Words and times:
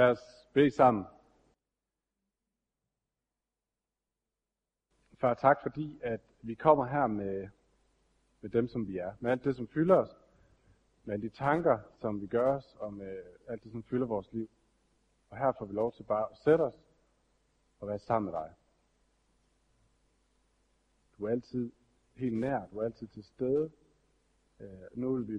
Lad 0.00 0.10
os 0.10 0.48
bede 0.52 0.70
sammen. 0.70 1.04
Far, 5.14 5.34
tak 5.34 5.62
fordi, 5.62 6.00
at 6.02 6.20
vi 6.42 6.54
kommer 6.54 6.86
her 6.86 7.06
med, 7.06 7.48
med 8.40 8.50
dem, 8.50 8.68
som 8.68 8.88
vi 8.88 8.98
er. 8.98 9.14
Med 9.20 9.30
alt 9.30 9.44
det, 9.44 9.56
som 9.56 9.68
fylder 9.68 9.96
os. 9.96 10.16
Med 11.04 11.18
de 11.18 11.28
tanker, 11.28 11.78
som 12.00 12.20
vi 12.20 12.26
gør 12.26 12.56
os, 12.56 12.76
og 12.78 12.92
med 12.92 13.22
alt 13.48 13.64
det, 13.64 13.72
som 13.72 13.82
fylder 13.82 14.06
vores 14.06 14.32
liv. 14.32 14.50
Og 15.30 15.38
her 15.38 15.52
får 15.58 15.64
vi 15.64 15.72
lov 15.72 15.92
til 15.92 16.02
bare 16.02 16.30
at 16.30 16.36
sætte 16.36 16.62
os 16.62 16.74
og 17.80 17.88
være 17.88 17.98
sammen 17.98 18.32
med 18.32 18.40
dig. 18.40 18.54
Du 21.18 21.24
er 21.24 21.30
altid 21.30 21.72
helt 22.14 22.38
nær, 22.38 22.66
du 22.66 22.78
er 22.78 22.84
altid 22.84 23.06
til 23.06 23.24
stede. 23.24 23.70
Øh, 24.60 24.68
nu 24.92 25.14
vil 25.14 25.28
vi 25.28 25.38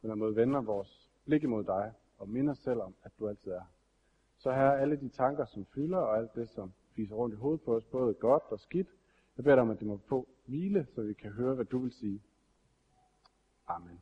på 0.00 0.08
den 0.08 0.18
måde 0.18 0.36
vende 0.36 0.64
vores 0.64 1.10
blik 1.24 1.42
imod 1.42 1.64
dig 1.64 1.94
og 2.22 2.28
minder 2.28 2.54
selv 2.54 2.80
om, 2.80 2.94
at 3.02 3.12
du 3.18 3.28
altid 3.28 3.50
er. 3.50 3.62
Så 4.38 4.52
her 4.52 4.62
er 4.62 4.76
alle 4.76 4.96
de 4.96 5.08
tanker, 5.08 5.44
som 5.44 5.66
fylder, 5.66 5.98
og 5.98 6.18
alt 6.18 6.34
det, 6.34 6.48
som 6.48 6.72
fiser 6.96 7.14
rundt 7.14 7.34
i 7.34 7.38
hovedet 7.38 7.62
på 7.62 7.76
os, 7.76 7.84
både 7.84 8.14
godt 8.14 8.42
og 8.50 8.60
skidt. 8.60 8.88
Jeg 9.36 9.44
beder 9.44 9.56
dig 9.56 9.62
om, 9.62 9.70
at 9.70 9.78
det 9.78 9.86
må 9.86 10.00
få 10.08 10.28
hvile, 10.46 10.86
så 10.94 11.02
vi 11.02 11.12
kan 11.12 11.30
høre, 11.30 11.54
hvad 11.54 11.64
du 11.64 11.78
vil 11.78 11.92
sige. 11.92 12.22
Amen. 13.68 14.00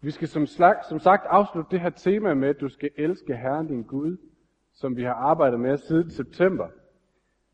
Vi 0.00 0.10
skal 0.10 0.28
som, 0.28 0.46
slag, 0.46 0.74
som 0.88 0.98
sagt 0.98 1.26
afslutte 1.26 1.70
det 1.70 1.80
her 1.80 1.90
tema 1.90 2.34
med, 2.34 2.48
at 2.48 2.60
du 2.60 2.68
skal 2.68 2.90
elske 2.96 3.36
Herren 3.36 3.66
din 3.66 3.82
Gud, 3.82 4.16
som 4.72 4.96
vi 4.96 5.02
har 5.02 5.14
arbejdet 5.14 5.60
med 5.60 5.78
siden 5.78 6.10
september. 6.10 6.68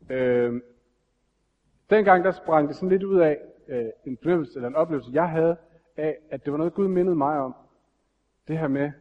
Øh, 0.09 0.61
dengang 1.89 2.23
der 2.23 2.31
sprang 2.31 2.67
det 2.67 2.75
sådan 2.75 2.89
lidt 2.89 3.03
ud 3.03 3.19
af 3.19 3.39
øh, 3.67 3.89
en 4.05 4.17
fornemmelse 4.17 4.55
eller 4.55 4.67
en 4.67 4.75
oplevelse, 4.75 5.11
jeg 5.13 5.29
havde 5.29 5.57
af, 5.97 6.17
at 6.29 6.45
det 6.45 6.51
var 6.51 6.57
noget, 6.57 6.73
Gud 6.73 6.87
mindede 6.87 7.15
mig 7.15 7.39
om. 7.39 7.55
Det 8.47 8.57
her 8.57 8.67
med, 8.67 8.91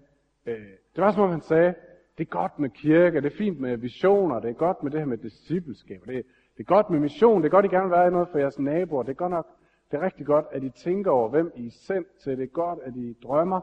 øh, 0.46 0.66
det 0.96 1.04
var 1.04 1.12
som 1.12 1.22
om 1.22 1.30
han 1.30 1.40
sagde, 1.40 1.74
det 2.18 2.26
er 2.26 2.30
godt 2.30 2.58
med 2.58 2.70
kirke, 2.70 3.20
det 3.20 3.32
er 3.32 3.36
fint 3.36 3.60
med 3.60 3.76
visioner, 3.76 4.40
det 4.40 4.50
er 4.50 4.54
godt 4.54 4.82
med 4.82 4.90
det 4.90 5.00
her 5.00 5.06
med 5.06 5.18
discipleskab, 5.18 6.02
det 6.06 6.26
det 6.56 6.62
er 6.62 6.66
godt 6.74 6.90
med 6.90 7.00
mission, 7.00 7.42
det 7.42 7.46
er 7.46 7.50
godt, 7.50 7.64
I 7.64 7.68
gerne 7.68 7.88
vil 7.88 7.96
være 7.96 8.10
noget 8.10 8.28
for 8.28 8.38
jeres 8.38 8.58
naboer, 8.58 9.02
det 9.02 9.10
er 9.10 9.14
godt 9.14 9.30
nok, 9.30 9.46
det 9.90 9.96
er 9.96 10.02
rigtig 10.02 10.26
godt, 10.26 10.46
at 10.52 10.64
I 10.64 10.70
tænker 10.70 11.10
over, 11.10 11.28
hvem 11.28 11.52
I 11.56 11.66
er 11.66 11.70
sendt 11.70 12.08
til, 12.18 12.36
det 12.36 12.42
er 12.42 12.46
godt, 12.46 12.78
at 12.82 12.96
I 12.96 13.12
drømmer. 13.22 13.60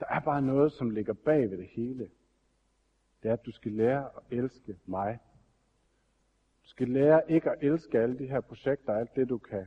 Der 0.00 0.06
er 0.10 0.20
bare 0.20 0.42
noget, 0.42 0.72
som 0.72 0.90
ligger 0.90 1.12
bag 1.12 1.50
ved 1.50 1.58
det 1.58 1.66
hele. 1.66 2.10
Det 3.22 3.28
er, 3.28 3.32
at 3.32 3.46
du 3.46 3.52
skal 3.52 3.72
lære 3.72 4.04
at 4.04 4.38
elske 4.38 4.76
mig. 4.86 5.18
Du 6.64 6.68
skal 6.68 6.88
lære 6.88 7.30
ikke 7.30 7.50
at 7.50 7.56
elske 7.60 7.98
alle 7.98 8.18
de 8.18 8.26
her 8.26 8.40
projekter, 8.40 8.94
alt 8.94 9.16
det 9.16 9.28
du 9.28 9.38
kan 9.38 9.66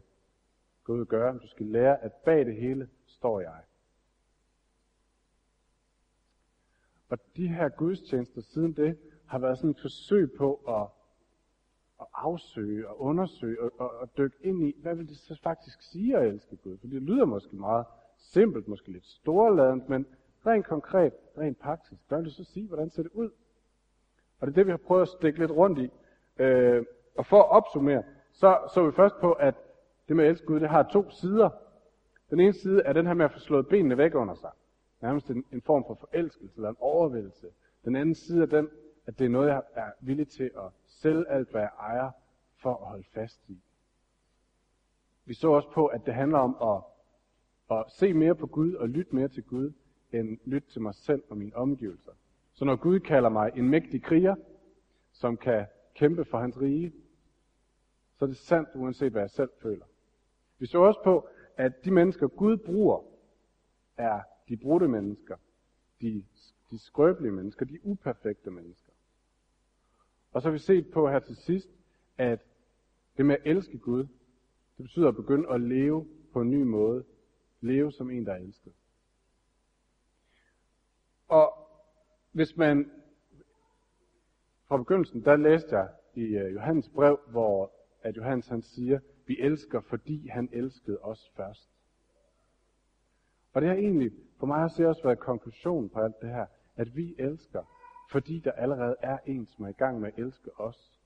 gå 0.90 0.96
ud 0.96 1.02
og 1.02 1.08
gøre. 1.08 1.34
Du 1.34 1.48
skal 1.48 1.66
lære, 1.66 2.04
at 2.04 2.14
bag 2.14 2.46
det 2.46 2.56
hele 2.56 2.90
står 3.06 3.40
jeg. 3.40 3.62
Og 7.10 7.18
de 7.36 7.48
her 7.48 7.70
gudstjenester 7.70 8.42
siden 8.42 8.74
det 8.74 8.98
har 9.26 9.40
været 9.40 9.58
sådan 9.58 9.70
et 9.70 9.82
forsøg 9.82 10.32
på 10.38 10.54
at, 10.68 10.88
at 12.02 12.08
afsøge 12.14 12.88
og 12.88 13.02
undersøge 13.02 13.62
og, 13.62 13.72
og, 13.80 13.92
og 14.00 14.18
dykke 14.18 14.38
ind 14.42 14.64
i, 14.64 14.76
hvad 14.82 14.96
vil 14.96 15.10
det 15.10 15.18
så 15.18 15.40
faktisk 15.44 15.82
sige 15.82 16.18
at 16.18 16.28
elske 16.28 16.56
Gud? 16.56 16.78
For 16.78 16.88
det 16.88 17.02
lyder 17.02 17.26
måske 17.26 17.56
meget 17.56 17.86
simpelt, 18.18 18.68
måske 18.68 18.92
lidt 18.92 19.06
storladent, 19.06 19.90
men 19.90 20.06
rent 20.46 20.66
konkret, 20.66 21.14
rent 21.38 21.60
praktisk, 21.60 22.02
hvad 22.08 22.18
vil 22.18 22.26
det 22.26 22.34
så 22.34 22.44
sige? 22.44 22.68
Hvordan 22.68 22.90
ser 22.90 23.04
det 23.04 23.12
ud? 23.12 23.30
Og 24.40 24.48
det 24.48 24.54
er 24.54 24.56
det, 24.56 24.66
vi 24.66 24.72
har 24.72 24.78
prøvet 24.78 25.02
at 25.02 25.08
stikke 25.08 25.40
lidt 25.40 25.52
rundt 25.52 25.80
i. 25.80 25.90
Øh, 26.42 26.86
og 27.18 27.26
for 27.26 27.40
at 27.40 27.50
opsummere, 27.50 28.04
så 28.32 28.58
så 28.74 28.86
vi 28.86 28.92
først 28.92 29.16
på, 29.22 29.32
at 29.32 29.56
det 30.10 30.18
med 30.18 30.26
at 30.26 30.30
elske 30.30 30.48
Gud, 30.48 30.60
det 30.60 30.70
har 30.70 30.84
to 30.84 31.10
sider. 31.10 31.50
Den 32.30 32.40
ene 32.40 32.54
side 32.54 32.82
er 32.82 32.94
den 32.94 33.08
her 33.08 33.14
med 33.14 33.26
at 33.26 33.32
få 33.32 33.40
slået 33.40 33.68
benene 33.68 33.98
væk 33.98 34.16
under 34.16 34.36
sig. 34.36 34.52
Nærmest 35.02 35.30
en, 35.30 35.46
en 35.52 35.62
form 35.62 35.84
for 35.88 35.96
forelskelse 35.96 36.56
eller 36.56 36.70
en 36.70 36.76
overvældelse. 36.80 37.48
Den 37.86 37.96
anden 37.96 38.16
side 38.16 38.42
er 38.42 38.46
den, 38.46 38.70
at 39.06 39.20
det 39.20 39.26
er 39.26 39.30
noget, 39.30 39.48
jeg 39.48 39.62
er 39.76 39.92
villig 40.02 40.28
til 40.28 40.44
at 40.44 40.72
sælge 40.88 41.30
alt, 41.30 41.52
hvad 41.52 41.62
jeg 41.62 41.72
ejer, 41.80 42.12
for 42.62 42.76
at 42.76 42.88
holde 42.88 43.04
fast 43.14 43.42
i. 43.48 43.58
Vi 45.26 45.34
så 45.34 45.52
også 45.52 45.72
på, 45.74 45.86
at 45.86 46.06
det 46.06 46.14
handler 46.14 46.38
om 46.38 46.58
at, 46.62 47.78
at 47.78 47.86
se 47.92 48.14
mere 48.14 48.36
på 48.36 48.48
Gud 48.48 48.74
og 48.74 48.90
lytte 48.90 49.16
mere 49.16 49.28
til 49.28 49.44
Gud, 49.44 49.74
end 50.12 50.38
lytte 50.46 50.70
til 50.70 50.82
mig 50.82 50.96
selv 50.96 51.24
og 51.30 51.38
mine 51.38 51.56
omgivelser. 51.56 52.12
Så 52.54 52.66
når 52.66 52.76
Gud 52.76 53.00
kalder 53.00 53.30
mig 53.30 53.52
en 53.56 53.70
mægtig 53.70 54.04
kriger, 54.04 54.36
som 55.12 55.38
kan 55.38 55.66
kæmpe 55.96 56.26
for 56.26 56.38
hans 56.38 56.62
rige, 56.62 56.94
så 58.18 58.26
er 58.26 58.28
det 58.28 58.38
sandt, 58.38 58.70
uanset 58.76 59.12
hvad 59.12 59.22
jeg 59.22 59.30
selv 59.30 59.50
føler. 59.62 59.86
Vi 60.60 60.66
så 60.66 60.80
også 60.80 61.04
på, 61.04 61.28
at 61.58 61.86
de 61.86 61.92
mennesker, 61.92 62.28
Gud 62.28 62.58
bruger, 62.58 63.04
er 63.98 64.22
de 64.50 64.58
brudte 64.58 64.88
mennesker, 64.88 65.38
de, 66.02 66.26
de 66.72 66.80
skrøbelige 66.80 67.32
mennesker, 67.32 67.66
de 67.66 67.86
uperfekte 67.86 68.52
mennesker. 68.52 68.92
Og 70.32 70.42
så 70.42 70.48
har 70.48 70.54
vi 70.54 70.60
set 70.60 70.92
på 70.92 71.10
her 71.10 71.20
til 71.20 71.36
sidst, 71.36 71.70
at 72.18 72.40
det 73.18 73.26
med 73.26 73.36
at 73.36 73.42
elske 73.46 73.78
Gud, 73.78 74.08
det 74.78 74.84
betyder 74.84 75.08
at 75.08 75.16
begynde 75.16 75.50
at 75.50 75.62
leve 75.62 76.08
på 76.34 76.42
en 76.42 76.50
ny 76.50 76.64
måde. 76.64 77.04
Leve 77.62 77.92
som 77.92 78.10
en, 78.10 78.26
der 78.26 78.34
er 78.34 78.38
elsket. 78.38 78.74
Og 81.28 81.54
hvis 82.32 82.58
man 82.58 82.92
fra 84.68 84.78
begyndelsen, 84.78 85.26
der 85.26 85.36
læste 85.36 85.78
jeg 85.78 85.90
i 86.16 86.22
øh, 86.22 86.54
Johannes 86.54 86.90
brev, 86.90 87.20
hvor 87.28 87.72
at 88.02 88.18
Johannes 88.18 88.48
han 88.48 88.62
siger, 88.62 89.00
vi 89.30 89.38
elsker, 89.40 89.82
fordi 89.82 90.28
han 90.28 90.50
elskede 90.52 91.00
os 91.02 91.32
først. 91.38 91.70
Og 93.54 93.62
det 93.62 93.70
har 93.70 93.76
egentlig 93.76 94.12
for 94.40 94.48
mig 94.48 94.58
har 94.58 94.88
også 94.88 95.02
været 95.04 95.20
konklusionen 95.20 95.90
på 95.90 96.00
alt 96.00 96.16
det 96.22 96.30
her, 96.30 96.46
at 96.76 96.96
vi 96.96 97.16
elsker, 97.18 97.64
fordi 98.12 98.40
der 98.40 98.52
allerede 98.52 98.96
er 99.02 99.18
en, 99.26 99.48
som 99.48 99.66
er 99.66 99.70
i 99.70 99.80
gang 99.84 100.00
med 100.00 100.08
at 100.08 100.20
elske 100.20 100.60
os. 100.60 101.00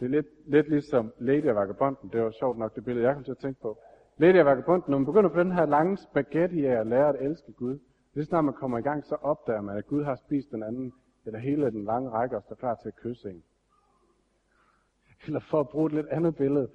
Det 0.00 0.06
er 0.06 0.10
lidt, 0.10 0.26
lidt 0.46 0.68
ligesom 0.68 1.12
Lady 1.18 1.48
og 1.48 1.54
Vagabonden. 1.54 2.10
Det 2.10 2.22
var 2.22 2.30
sjovt 2.30 2.58
nok 2.58 2.74
det 2.74 2.84
billede, 2.84 3.06
jeg 3.06 3.14
kom 3.14 3.24
til 3.24 3.30
at 3.30 3.38
tænke 3.38 3.60
på. 3.60 3.78
Lady 4.16 4.38
og 4.38 4.46
Vagabonden, 4.46 4.90
når 4.90 4.98
man 4.98 5.06
begynder 5.06 5.30
på 5.30 5.40
den 5.40 5.52
her 5.52 5.66
lange 5.66 5.96
spaghetti 5.96 6.66
af 6.66 6.80
at 6.80 6.86
lære 6.86 7.08
at 7.08 7.22
elske 7.22 7.52
Gud, 7.52 7.78
det 8.14 8.26
snart 8.26 8.44
man 8.44 8.54
kommer 8.54 8.78
i 8.78 8.82
gang, 8.82 9.04
så 9.04 9.14
opdager 9.14 9.60
man, 9.60 9.76
at 9.76 9.86
Gud 9.86 10.04
har 10.04 10.14
spist 10.14 10.50
den 10.50 10.62
anden, 10.62 10.92
eller 11.26 11.38
hele 11.38 11.70
den 11.70 11.84
lange 11.84 12.10
række, 12.10 12.36
og 12.36 12.42
står 12.42 12.54
klar 12.54 12.74
til 12.74 12.88
at 12.88 12.96
kysse 12.96 13.30
en. 13.30 13.42
Eller 15.26 15.40
for 15.40 15.60
at 15.60 15.68
bruge 15.68 15.86
et 15.86 15.92
lidt 15.92 16.06
andet 16.06 16.36
billede. 16.36 16.68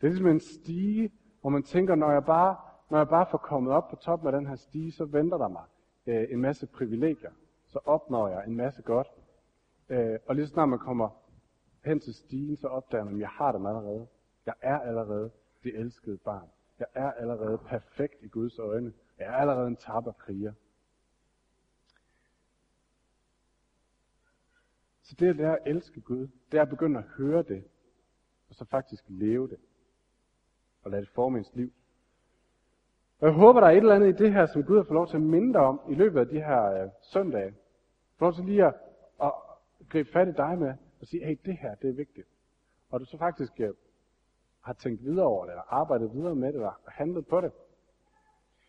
Det 0.00 0.06
er 0.06 0.08
ligesom 0.08 0.26
en 0.26 0.40
stige, 0.40 1.10
hvor 1.40 1.50
man 1.50 1.62
tænker, 1.62 1.94
når 1.94 2.12
jeg 2.12 2.24
bare 2.24 2.56
når 2.90 2.98
jeg 2.98 3.08
bare 3.08 3.26
får 3.30 3.38
kommet 3.38 3.72
op 3.72 3.88
på 3.88 3.96
toppen 3.96 4.26
af 4.26 4.32
den 4.32 4.46
her 4.46 4.56
stige, 4.56 4.92
så 4.92 5.04
venter 5.04 5.38
der 5.38 5.48
mig 5.48 5.64
øh, 6.06 6.26
en 6.30 6.40
masse 6.40 6.66
privilegier. 6.66 7.30
Så 7.66 7.78
opnår 7.84 8.28
jeg 8.28 8.44
en 8.46 8.56
masse 8.56 8.82
godt. 8.82 9.06
Øh, 9.88 10.18
og 10.26 10.34
lige 10.34 10.46
så 10.46 10.52
snart 10.52 10.68
man 10.68 10.78
kommer 10.78 11.08
hen 11.84 12.00
til 12.00 12.14
stigen, 12.14 12.56
så 12.56 12.68
opdager 12.68 13.04
man, 13.04 13.14
at 13.14 13.20
jeg 13.20 13.28
har 13.28 13.52
dem 13.52 13.66
allerede. 13.66 14.06
Jeg 14.46 14.54
er 14.60 14.80
allerede 14.80 15.30
det 15.64 15.78
elskede 15.78 16.16
barn. 16.16 16.48
Jeg 16.78 16.86
er 16.94 17.12
allerede 17.12 17.58
perfekt 17.58 18.22
i 18.22 18.28
Guds 18.28 18.58
øjne. 18.58 18.92
Jeg 19.18 19.26
er 19.26 19.36
allerede 19.36 19.66
en 19.66 19.76
tapper 19.76 20.12
kriger. 20.12 20.52
Så 25.02 25.14
det 25.18 25.40
er 25.40 25.52
at 25.52 25.58
elske 25.66 26.00
Gud, 26.00 26.28
det 26.52 26.58
er 26.58 26.62
at 26.62 26.68
begynde 26.68 26.98
at 26.98 27.04
høre 27.04 27.42
det, 27.42 27.64
og 28.48 28.54
så 28.54 28.64
faktisk 28.64 29.04
leve 29.08 29.48
det, 29.48 29.58
og 30.82 30.90
lade 30.90 31.02
det 31.02 31.10
forme 31.10 31.38
ens 31.38 31.54
liv. 31.54 31.72
Og 33.18 33.26
jeg 33.26 33.36
håber, 33.36 33.60
der 33.60 33.66
er 33.66 33.70
et 33.70 33.76
eller 33.76 33.94
andet 33.94 34.20
i 34.20 34.24
det 34.24 34.32
her, 34.32 34.46
som 34.46 34.64
Gud 34.64 34.76
har 34.76 34.82
fået 34.82 34.94
lov 34.94 35.08
til 35.08 35.16
at 35.16 35.22
minde 35.22 35.52
dig 35.52 35.60
om 35.60 35.80
i 35.90 35.94
løbet 35.94 36.20
af 36.20 36.28
de 36.28 36.40
her 36.40 36.64
øh, 36.64 36.90
søndage. 37.02 37.54
Få 38.16 38.24
lov 38.24 38.34
til 38.34 38.44
lige 38.44 38.64
at, 38.64 38.74
at 39.22 39.32
gribe 39.88 40.10
fat 40.12 40.28
i 40.28 40.32
dig 40.32 40.58
med 40.58 40.74
og 41.00 41.06
sige, 41.06 41.24
hey, 41.24 41.38
det 41.44 41.56
her, 41.56 41.74
det 41.74 41.90
er 41.90 41.94
vigtigt. 41.94 42.28
Og 42.90 43.00
du 43.00 43.04
så 43.04 43.18
faktisk 43.18 43.60
øh, 43.60 43.74
har 44.60 44.72
tænkt 44.72 45.04
videre 45.04 45.26
over 45.26 45.44
det, 45.44 45.52
eller 45.52 45.72
arbejdet 45.72 46.14
videre 46.14 46.34
med 46.34 46.48
det, 46.48 46.54
eller 46.54 46.80
handlet 46.88 47.26
på 47.26 47.40
det. 47.40 47.52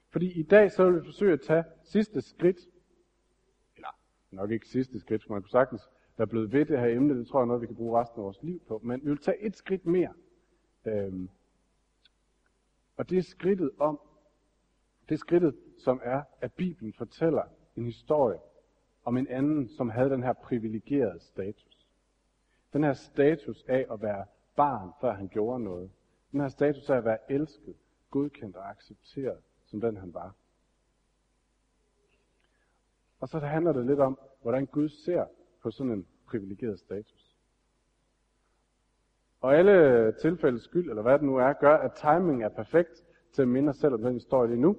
Fordi 0.09 0.39
i 0.39 0.43
dag 0.43 0.71
så 0.71 0.85
vil 0.85 1.01
vi 1.01 1.05
forsøge 1.05 1.33
at 1.33 1.41
tage 1.41 1.63
sidste 1.83 2.21
skridt, 2.21 2.57
eller 3.75 3.99
nok 4.31 4.51
ikke 4.51 4.67
sidste 4.67 4.99
skridt, 4.99 5.23
som 5.23 5.31
man 5.31 5.41
kunne 5.41 5.49
sagtens 5.49 5.89
være 6.17 6.27
blevet 6.27 6.51
ved 6.51 6.65
det 6.65 6.79
her 6.79 6.87
emne, 6.87 7.19
det 7.19 7.27
tror 7.27 7.39
jeg 7.39 7.43
er 7.43 7.47
noget, 7.47 7.61
vi 7.61 7.67
kan 7.67 7.75
bruge 7.75 8.01
resten 8.01 8.19
af 8.19 8.23
vores 8.23 8.43
liv 8.43 8.61
på, 8.67 8.81
men 8.83 9.01
vi 9.03 9.09
vil 9.09 9.17
tage 9.17 9.39
et 9.39 9.55
skridt 9.55 9.85
mere. 9.85 10.13
Øhm, 10.85 11.29
og 12.97 13.09
det 13.09 13.17
er 13.17 13.23
skridtet 13.23 13.71
om 13.79 13.99
det 15.09 15.19
skridtet, 15.19 15.55
som 15.77 16.01
er, 16.03 16.23
at 16.41 16.53
Bibelen 16.53 16.93
fortæller 16.93 17.43
en 17.75 17.85
historie 17.85 18.39
om 19.03 19.17
en 19.17 19.27
anden, 19.27 19.69
som 19.69 19.89
havde 19.89 20.09
den 20.09 20.23
her 20.23 20.33
privilegerede 20.33 21.19
status. 21.19 21.87
Den 22.73 22.83
her 22.83 22.93
status 22.93 23.63
af 23.67 23.85
at 23.91 24.01
være 24.01 24.25
barn, 24.55 24.91
før 25.01 25.13
han 25.13 25.27
gjorde 25.27 25.63
noget. 25.63 25.91
Den 26.31 26.39
her 26.39 26.47
status 26.47 26.89
af 26.89 26.97
at 26.97 27.05
være 27.05 27.31
elsket, 27.31 27.75
godkendt 28.11 28.55
og 28.55 28.69
accepteret, 28.69 29.37
som 29.65 29.81
den 29.81 29.97
han 29.97 30.13
var. 30.13 30.35
Og 33.19 33.27
så 33.29 33.39
handler 33.39 33.73
det 33.73 33.85
lidt 33.85 33.99
om, 33.99 34.19
hvordan 34.41 34.65
Gud 34.65 34.89
ser 34.89 35.25
på 35.65 35.71
sådan 35.71 35.91
en 35.91 36.07
privilegeret 36.27 36.79
status. 36.79 37.35
Og 39.41 39.55
alle 39.55 40.11
tilfældes 40.11 40.63
skyld, 40.63 40.89
eller 40.89 41.01
hvad 41.01 41.13
det 41.13 41.23
nu 41.23 41.35
er, 41.35 41.53
gør, 41.53 41.77
at 41.77 41.93
timing 41.93 42.43
er 42.43 42.49
perfekt 42.49 43.03
til 43.33 43.41
at 43.41 43.47
minde 43.47 43.69
os 43.69 43.75
selv 43.75 43.93
om 43.93 44.01
den 44.01 44.13
historie 44.13 44.49
lige 44.49 44.61
nu. 44.61 44.77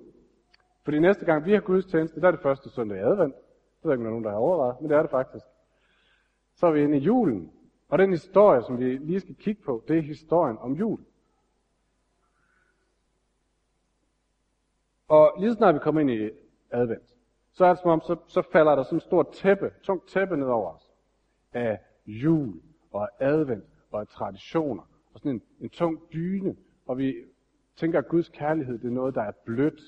Fordi 0.85 0.99
næste 0.99 1.25
gang 1.25 1.44
vi 1.44 1.53
har 1.53 1.61
gudstjeneste, 1.61 2.21
der 2.21 2.27
er 2.27 2.31
det 2.31 2.41
første 2.41 2.71
søndag 2.71 2.99
i 2.99 3.00
advent. 3.00 3.35
Det 3.35 3.85
ved 3.85 3.91
jeg 3.91 3.99
ikke, 3.99 4.00
om 4.00 4.03
der 4.03 4.09
er 4.09 4.11
nogen, 4.11 4.25
der 4.25 4.31
har 4.31 4.38
overvejet, 4.38 4.81
men 4.81 4.91
det 4.91 4.97
er 4.97 5.03
det 5.03 5.11
faktisk. 5.11 5.44
Så 6.55 6.67
er 6.67 6.73
vi 6.73 6.83
inde 6.83 6.97
i 6.97 7.00
julen. 7.00 7.53
Og 7.88 7.99
den 7.99 8.11
historie, 8.11 8.62
som 8.62 8.79
vi 8.79 8.97
lige 8.97 9.21
skal 9.21 9.35
kigge 9.35 9.62
på, 9.62 9.85
det 9.88 9.99
er 9.99 10.03
historien 10.03 10.59
om 10.59 10.73
jul. 10.73 11.00
Og 15.09 15.37
lige 15.38 15.55
snart 15.55 15.75
vi 15.75 15.79
kommer 15.79 16.00
ind 16.00 16.11
i 16.11 16.31
advent, 16.71 17.16
så 17.56 17.64
er 17.64 17.69
det 17.69 17.79
som 17.79 17.91
om, 17.91 18.00
så, 18.00 18.17
så 18.26 18.43
falder 18.53 18.75
der 18.75 18.82
sådan 18.82 18.97
et 18.97 19.03
stort 19.03 19.29
tæppe, 19.32 19.73
tungt 19.82 20.08
tæppe 20.08 20.37
ned 20.37 20.47
over 20.47 20.73
os. 20.73 20.91
Af 21.53 21.81
jul 22.06 22.61
og 22.93 23.03
af 23.03 23.26
advent 23.26 23.64
og 23.91 24.00
af 24.00 24.08
traditioner. 24.08 24.82
Og 25.14 25.20
sådan 25.20 25.32
en, 25.32 25.43
en 25.61 25.70
tung 25.70 26.03
dyne. 26.12 26.56
Og 26.87 26.99
vi 26.99 27.14
tænker, 27.76 27.99
at 27.99 28.08
Guds 28.08 28.29
kærlighed 28.29 28.79
det 28.79 28.87
er 28.87 28.94
noget, 28.94 29.14
der 29.14 29.23
er 29.23 29.32
blødt 29.44 29.81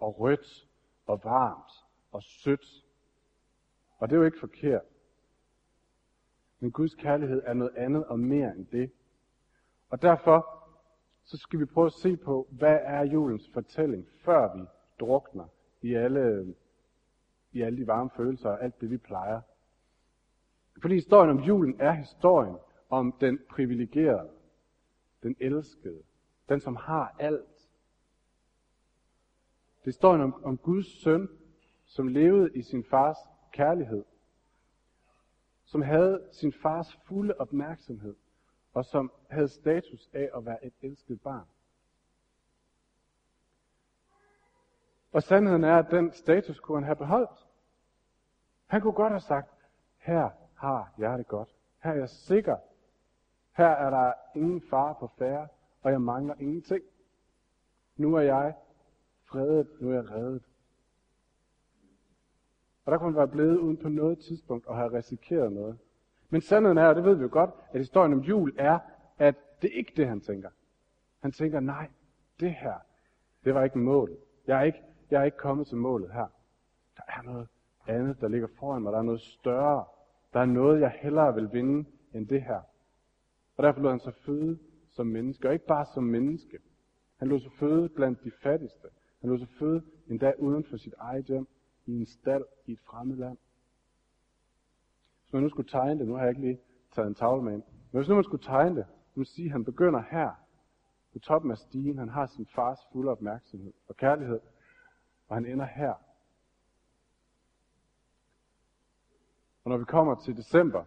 og 0.00 0.20
rødt 0.20 0.68
og 1.06 1.20
varmt 1.24 1.72
og 2.12 2.22
sødt. 2.22 2.84
Og 3.98 4.08
det 4.08 4.16
er 4.16 4.18
jo 4.18 4.26
ikke 4.26 4.40
forkert. 4.40 4.82
Men 6.60 6.70
Guds 6.70 6.94
kærlighed 6.94 7.42
er 7.44 7.54
noget 7.54 7.76
andet 7.76 8.04
og 8.04 8.18
mere 8.18 8.56
end 8.56 8.66
det. 8.66 8.90
Og 9.90 10.02
derfor 10.02 10.64
så 11.24 11.36
skal 11.36 11.60
vi 11.60 11.64
prøve 11.64 11.86
at 11.86 11.92
se 11.92 12.16
på, 12.16 12.48
hvad 12.50 12.78
er 12.82 13.04
julens 13.04 13.50
fortælling, 13.54 14.06
før 14.24 14.56
vi 14.56 14.64
drukner 15.00 15.44
i 15.82 15.94
alle, 15.94 16.54
i 17.52 17.62
alle 17.62 17.78
de 17.78 17.86
varme 17.86 18.10
følelser 18.16 18.50
og 18.50 18.64
alt 18.64 18.80
det, 18.80 18.90
vi 18.90 18.96
plejer. 18.96 19.40
Fordi 20.80 20.94
historien 20.94 21.30
om 21.30 21.40
julen 21.40 21.80
er 21.80 21.92
historien 21.92 22.56
om 22.90 23.12
den 23.20 23.38
privilegerede, 23.50 24.30
den 25.22 25.36
elskede, 25.40 26.02
den 26.48 26.60
som 26.60 26.76
har 26.76 27.16
alt. 27.18 27.68
Det 29.80 29.88
er 29.88 29.90
historien 29.90 30.20
om, 30.20 30.44
om 30.44 30.58
Guds 30.58 31.02
søn, 31.02 31.28
som 31.84 32.08
levede 32.08 32.50
i 32.54 32.62
sin 32.62 32.84
fars 32.84 33.16
kærlighed, 33.52 34.04
som 35.64 35.82
havde 35.82 36.28
sin 36.32 36.52
fars 36.52 36.94
fulde 37.06 37.34
opmærksomhed, 37.38 38.14
og 38.74 38.84
som 38.84 39.12
havde 39.30 39.48
status 39.48 40.10
af 40.12 40.30
at 40.36 40.46
være 40.46 40.66
et 40.66 40.72
elsket 40.82 41.20
barn. 41.20 41.46
Og 45.12 45.22
sandheden 45.22 45.64
er, 45.64 45.76
at 45.76 45.90
den 45.90 46.12
status 46.12 46.60
kunne 46.60 46.76
han 46.76 46.84
have 46.84 46.96
beholdt. 46.96 47.48
Han 48.66 48.80
kunne 48.80 48.92
godt 48.92 49.12
have 49.12 49.20
sagt, 49.20 49.50
her 49.98 50.30
har 50.54 50.92
jeg 50.98 51.18
det 51.18 51.28
godt. 51.28 51.48
Her 51.82 51.90
er 51.90 51.94
jeg 51.94 52.08
sikker. 52.08 52.56
Her 53.56 53.66
er 53.66 53.90
der 53.90 54.12
ingen 54.34 54.62
fare 54.70 54.94
på 55.00 55.10
færre, 55.18 55.48
og 55.82 55.90
jeg 55.90 56.00
mangler 56.00 56.34
ingenting. 56.38 56.82
Nu 57.96 58.14
er 58.14 58.20
jeg 58.20 58.54
fredet, 59.24 59.68
nu 59.80 59.90
er 59.90 59.94
jeg 59.94 60.10
reddet. 60.10 60.42
Og 62.84 62.92
der 62.92 62.98
kunne 62.98 63.10
han 63.12 63.16
være 63.16 63.28
blevet 63.28 63.56
uden 63.56 63.76
på 63.76 63.88
noget 63.88 64.18
tidspunkt 64.18 64.66
og 64.66 64.76
have 64.76 64.92
risikeret 64.92 65.52
noget. 65.52 65.78
Men 66.30 66.40
sandheden 66.40 66.78
er, 66.78 66.86
og 66.86 66.94
det 66.94 67.04
ved 67.04 67.14
vi 67.14 67.22
jo 67.22 67.28
godt, 67.32 67.50
at 67.70 67.80
historien 67.80 68.12
om 68.12 68.20
jul 68.20 68.54
er, 68.58 68.78
at 69.18 69.34
det 69.62 69.70
er 69.72 69.78
ikke 69.78 69.92
det, 69.96 70.08
han 70.08 70.20
tænker. 70.20 70.50
Han 71.20 71.32
tænker, 71.32 71.60
nej, 71.60 71.88
det 72.40 72.54
her, 72.54 72.74
det 73.44 73.54
var 73.54 73.64
ikke 73.64 73.78
målet. 73.78 74.18
Jeg 74.46 74.58
er 74.58 74.62
ikke, 74.62 74.82
jeg 75.12 75.20
er 75.20 75.24
ikke 75.24 75.38
kommet 75.38 75.66
til 75.66 75.76
målet 75.76 76.12
her. 76.12 76.26
Der 76.96 77.02
er 77.08 77.22
noget 77.22 77.48
andet, 77.86 78.20
der 78.20 78.28
ligger 78.28 78.48
foran 78.58 78.82
mig. 78.82 78.92
Der 78.92 78.98
er 78.98 79.02
noget 79.02 79.20
større. 79.20 79.84
Der 80.32 80.40
er 80.40 80.44
noget, 80.44 80.80
jeg 80.80 80.90
hellere 81.00 81.34
vil 81.34 81.52
vinde 81.52 81.88
end 82.14 82.28
det 82.28 82.42
her. 82.42 82.60
Og 83.56 83.64
derfor 83.64 83.80
lod 83.80 83.90
han 83.90 84.00
sig 84.00 84.14
føde 84.14 84.58
som 84.90 85.06
menneske, 85.06 85.48
og 85.48 85.52
ikke 85.52 85.66
bare 85.66 85.86
som 85.94 86.04
menneske. 86.04 86.58
Han 87.16 87.28
lod 87.28 87.40
sig 87.40 87.52
føde 87.52 87.88
blandt 87.88 88.24
de 88.24 88.30
fattigste. 88.42 88.88
Han 89.20 89.30
lod 89.30 89.38
sig 89.38 89.48
føde 89.58 89.82
endda 90.08 90.32
uden 90.38 90.64
for 90.64 90.76
sit 90.76 90.94
eget 90.98 91.24
hjem, 91.24 91.48
i 91.86 91.92
en 91.92 92.06
stald 92.06 92.44
i 92.66 92.72
et 92.72 92.80
fremmed 92.80 93.16
land. 93.16 93.38
Hvis 95.24 95.32
man 95.32 95.42
nu 95.42 95.48
skulle 95.48 95.68
tegne 95.68 95.98
det, 96.00 96.08
nu 96.08 96.14
har 96.14 96.20
jeg 96.20 96.30
ikke 96.30 96.40
lige 96.40 96.60
taget 96.92 97.08
en 97.08 97.14
tavle 97.14 97.42
med 97.42 97.52
ind, 97.52 97.62
men 97.92 98.00
hvis 98.00 98.08
nu 98.08 98.14
man 98.14 98.24
skulle 98.24 98.42
tegne 98.42 98.76
det, 98.76 98.86
så 98.86 99.20
man 99.20 99.24
sige, 99.24 99.46
at 99.46 99.52
han 99.52 99.64
begynder 99.64 100.02
her, 100.10 100.30
på 101.12 101.18
toppen 101.18 101.50
af 101.50 101.58
stigen, 101.58 101.98
han 101.98 102.08
har 102.08 102.26
sin 102.26 102.46
fars 102.46 102.78
fulde 102.92 103.10
opmærksomhed 103.10 103.72
og 103.88 103.96
kærlighed, 103.96 104.40
og 105.32 105.36
han 105.36 105.46
ender 105.46 105.64
her. 105.64 105.94
Og 109.64 109.70
når 109.70 109.76
vi 109.76 109.84
kommer 109.84 110.14
til 110.14 110.36
december, 110.36 110.84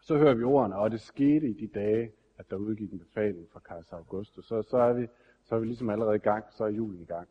så 0.00 0.16
hører 0.16 0.34
vi 0.34 0.42
ordene, 0.42 0.76
og 0.76 0.90
det 0.90 1.00
skete 1.00 1.48
i 1.48 1.52
de 1.52 1.66
dage, 1.66 2.12
at 2.36 2.50
der 2.50 2.56
udgik 2.56 2.92
en 2.92 2.98
befaling 2.98 3.48
fra 3.52 3.60
kejser 3.60 3.96
Augustus. 3.96 4.46
Så, 4.46 4.62
så, 4.62 4.76
er 4.76 4.92
vi, 4.92 5.06
så 5.44 5.54
er 5.54 5.58
vi 5.58 5.66
ligesom 5.66 5.90
allerede 5.90 6.16
i 6.16 6.18
gang, 6.18 6.44
så 6.52 6.64
er 6.64 6.68
julen 6.68 7.00
i 7.00 7.04
gang. 7.04 7.28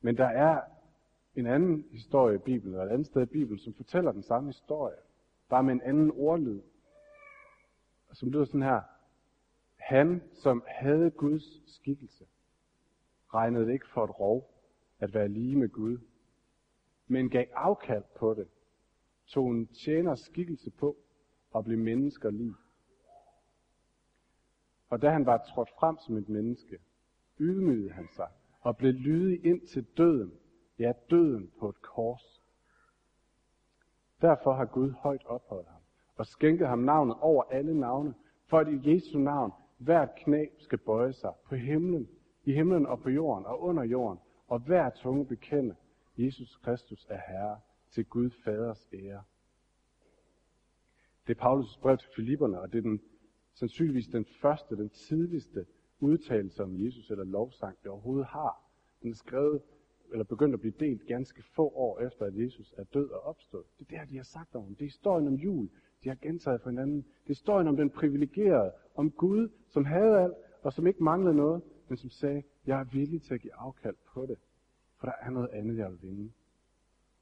Men 0.00 0.16
der 0.16 0.26
er 0.26 0.60
en 1.34 1.46
anden 1.46 1.84
historie 1.90 2.34
i 2.34 2.38
Bibelen, 2.38 2.74
eller 2.74 2.86
et 2.86 2.92
andet 2.92 3.06
sted 3.06 3.22
i 3.22 3.26
Bibelen, 3.26 3.58
som 3.58 3.74
fortæller 3.74 4.12
den 4.12 4.22
samme 4.22 4.48
historie, 4.48 4.96
bare 5.48 5.62
med 5.62 5.72
en 5.72 5.82
anden 5.82 6.12
ordlyd, 6.14 6.60
som 8.12 8.30
lyder 8.30 8.44
sådan 8.44 8.62
her. 8.62 8.80
Han, 9.76 10.22
som 10.32 10.64
havde 10.66 11.10
Guds 11.10 11.74
skikkelse, 11.74 12.26
regnede 13.34 13.66
det 13.66 13.72
ikke 13.72 13.88
for 13.88 14.04
et 14.04 14.20
rov 14.20 14.57
at 14.98 15.14
være 15.14 15.28
lige 15.28 15.56
med 15.56 15.68
Gud, 15.68 15.98
men 17.06 17.30
gav 17.30 17.46
afkald 17.54 18.04
på 18.16 18.34
det, 18.34 18.48
tog 19.26 19.50
en 19.50 19.66
tjeners 19.66 20.20
skikkelse 20.20 20.70
på 20.70 20.96
og 21.50 21.64
blev 21.64 21.78
mennesker 21.78 22.30
lige. 22.30 22.54
Og 24.90 25.02
da 25.02 25.10
han 25.10 25.26
var 25.26 25.44
trådt 25.54 25.70
frem 25.78 25.96
som 25.98 26.16
et 26.16 26.28
menneske, 26.28 26.78
ydmygede 27.38 27.90
han 27.90 28.08
sig 28.16 28.28
og 28.60 28.76
blev 28.76 28.92
lydig 28.92 29.44
ind 29.46 29.66
til 29.66 29.86
døden, 29.96 30.32
ja 30.78 30.92
døden 31.10 31.50
på 31.58 31.68
et 31.68 31.82
kors. 31.82 32.42
Derfor 34.20 34.52
har 34.52 34.64
Gud 34.64 34.90
højt 34.90 35.24
ophøjet 35.26 35.66
ham 35.66 35.82
og 36.16 36.26
skænket 36.26 36.68
ham 36.68 36.78
navnet 36.78 37.16
over 37.20 37.42
alle 37.42 37.80
navne, 37.80 38.14
for 38.46 38.58
at 38.58 38.68
i 38.68 38.94
Jesu 38.94 39.18
navn 39.18 39.52
hvert 39.78 40.14
knæ 40.16 40.46
skal 40.58 40.78
bøje 40.78 41.12
sig 41.12 41.32
på 41.48 41.54
himlen, 41.54 42.08
i 42.44 42.52
himlen 42.52 42.86
og 42.86 43.00
på 43.00 43.10
jorden 43.10 43.46
og 43.46 43.62
under 43.62 43.82
jorden, 43.82 44.18
og 44.48 44.58
hver 44.58 44.90
tunge 44.90 45.26
bekende, 45.26 45.76
Jesus 46.18 46.56
Kristus 46.56 47.06
er 47.10 47.20
Herre 47.28 47.60
til 47.90 48.04
Gud 48.04 48.30
Faders 48.44 48.88
ære. 48.92 49.22
Det 51.26 51.38
er 51.38 51.44
Paulus' 51.44 51.80
brev 51.80 51.98
til 51.98 52.08
Filipperne, 52.16 52.60
og 52.60 52.72
det 52.72 52.78
er 52.78 52.82
den, 52.82 53.00
sandsynligvis 53.54 54.06
den 54.06 54.26
første, 54.42 54.76
den 54.76 54.88
tidligste 54.88 55.66
udtalelse 56.00 56.62
om 56.62 56.84
Jesus 56.84 57.10
eller 57.10 57.24
lovsang, 57.24 57.78
det 57.82 57.90
overhovedet 57.90 58.26
har. 58.26 58.62
Den 59.02 59.10
er 59.10 59.14
skrevet 59.14 59.62
eller 60.12 60.24
begyndt 60.24 60.54
at 60.54 60.60
blive 60.60 60.74
delt 60.80 61.06
ganske 61.06 61.42
få 61.42 61.68
år 61.68 62.00
efter, 62.00 62.24
at 62.24 62.36
Jesus 62.36 62.74
er 62.76 62.84
død 62.84 63.10
og 63.10 63.20
opstået. 63.20 63.64
Det 63.78 63.86
er 63.92 64.00
det, 64.00 64.10
de 64.10 64.16
har 64.16 64.24
sagt 64.24 64.54
om 64.54 64.62
ham. 64.62 64.74
Det 64.74 64.82
er 64.82 64.86
historien 64.86 65.26
om 65.26 65.34
jul. 65.34 65.70
De 66.04 66.08
har 66.08 66.16
gentaget 66.16 66.60
for 66.60 66.70
hinanden. 66.70 66.96
Det 66.96 67.24
er 67.24 67.28
historien 67.28 67.68
om 67.68 67.76
den 67.76 67.90
privilegerede, 67.90 68.72
om 68.94 69.10
Gud, 69.10 69.48
som 69.68 69.84
havde 69.84 70.18
alt, 70.20 70.34
og 70.62 70.72
som 70.72 70.86
ikke 70.86 71.02
manglede 71.02 71.36
noget, 71.36 71.62
men 71.88 71.96
som 71.96 72.10
sagde, 72.10 72.42
jeg 72.66 72.80
er 72.80 72.84
villig 72.84 73.22
til 73.22 73.34
at 73.34 73.40
give 73.40 73.54
afkald 73.54 73.96
på 74.14 74.26
det, 74.26 74.38
for 74.98 75.06
der 75.06 75.14
er 75.20 75.30
noget 75.30 75.48
andet, 75.48 75.76
jeg 75.76 75.90
vil 75.90 76.02
vinde. 76.02 76.32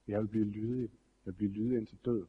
Jeg 0.09 0.21
vil 0.21 0.29
blive 0.29 0.45
lydig. 0.45 0.91
Jeg 1.27 1.33
vil 1.33 1.37
blive 1.37 1.53
lydig 1.53 1.79
indtil 1.79 1.99
døden. 2.05 2.29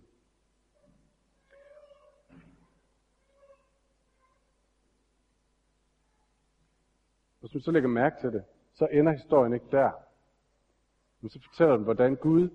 Hvis 7.39 7.53
man 7.53 7.61
så 7.61 7.71
lægger 7.71 7.89
mærke 7.89 8.15
til 8.21 8.33
det, 8.33 8.43
så 8.73 8.87
ender 8.91 9.11
historien 9.11 9.53
ikke 9.53 9.65
der. 9.71 9.91
Men 11.21 11.29
så 11.29 11.39
fortæller 11.41 11.75
den, 11.75 11.83
hvordan 11.83 12.15
Gud, 12.15 12.49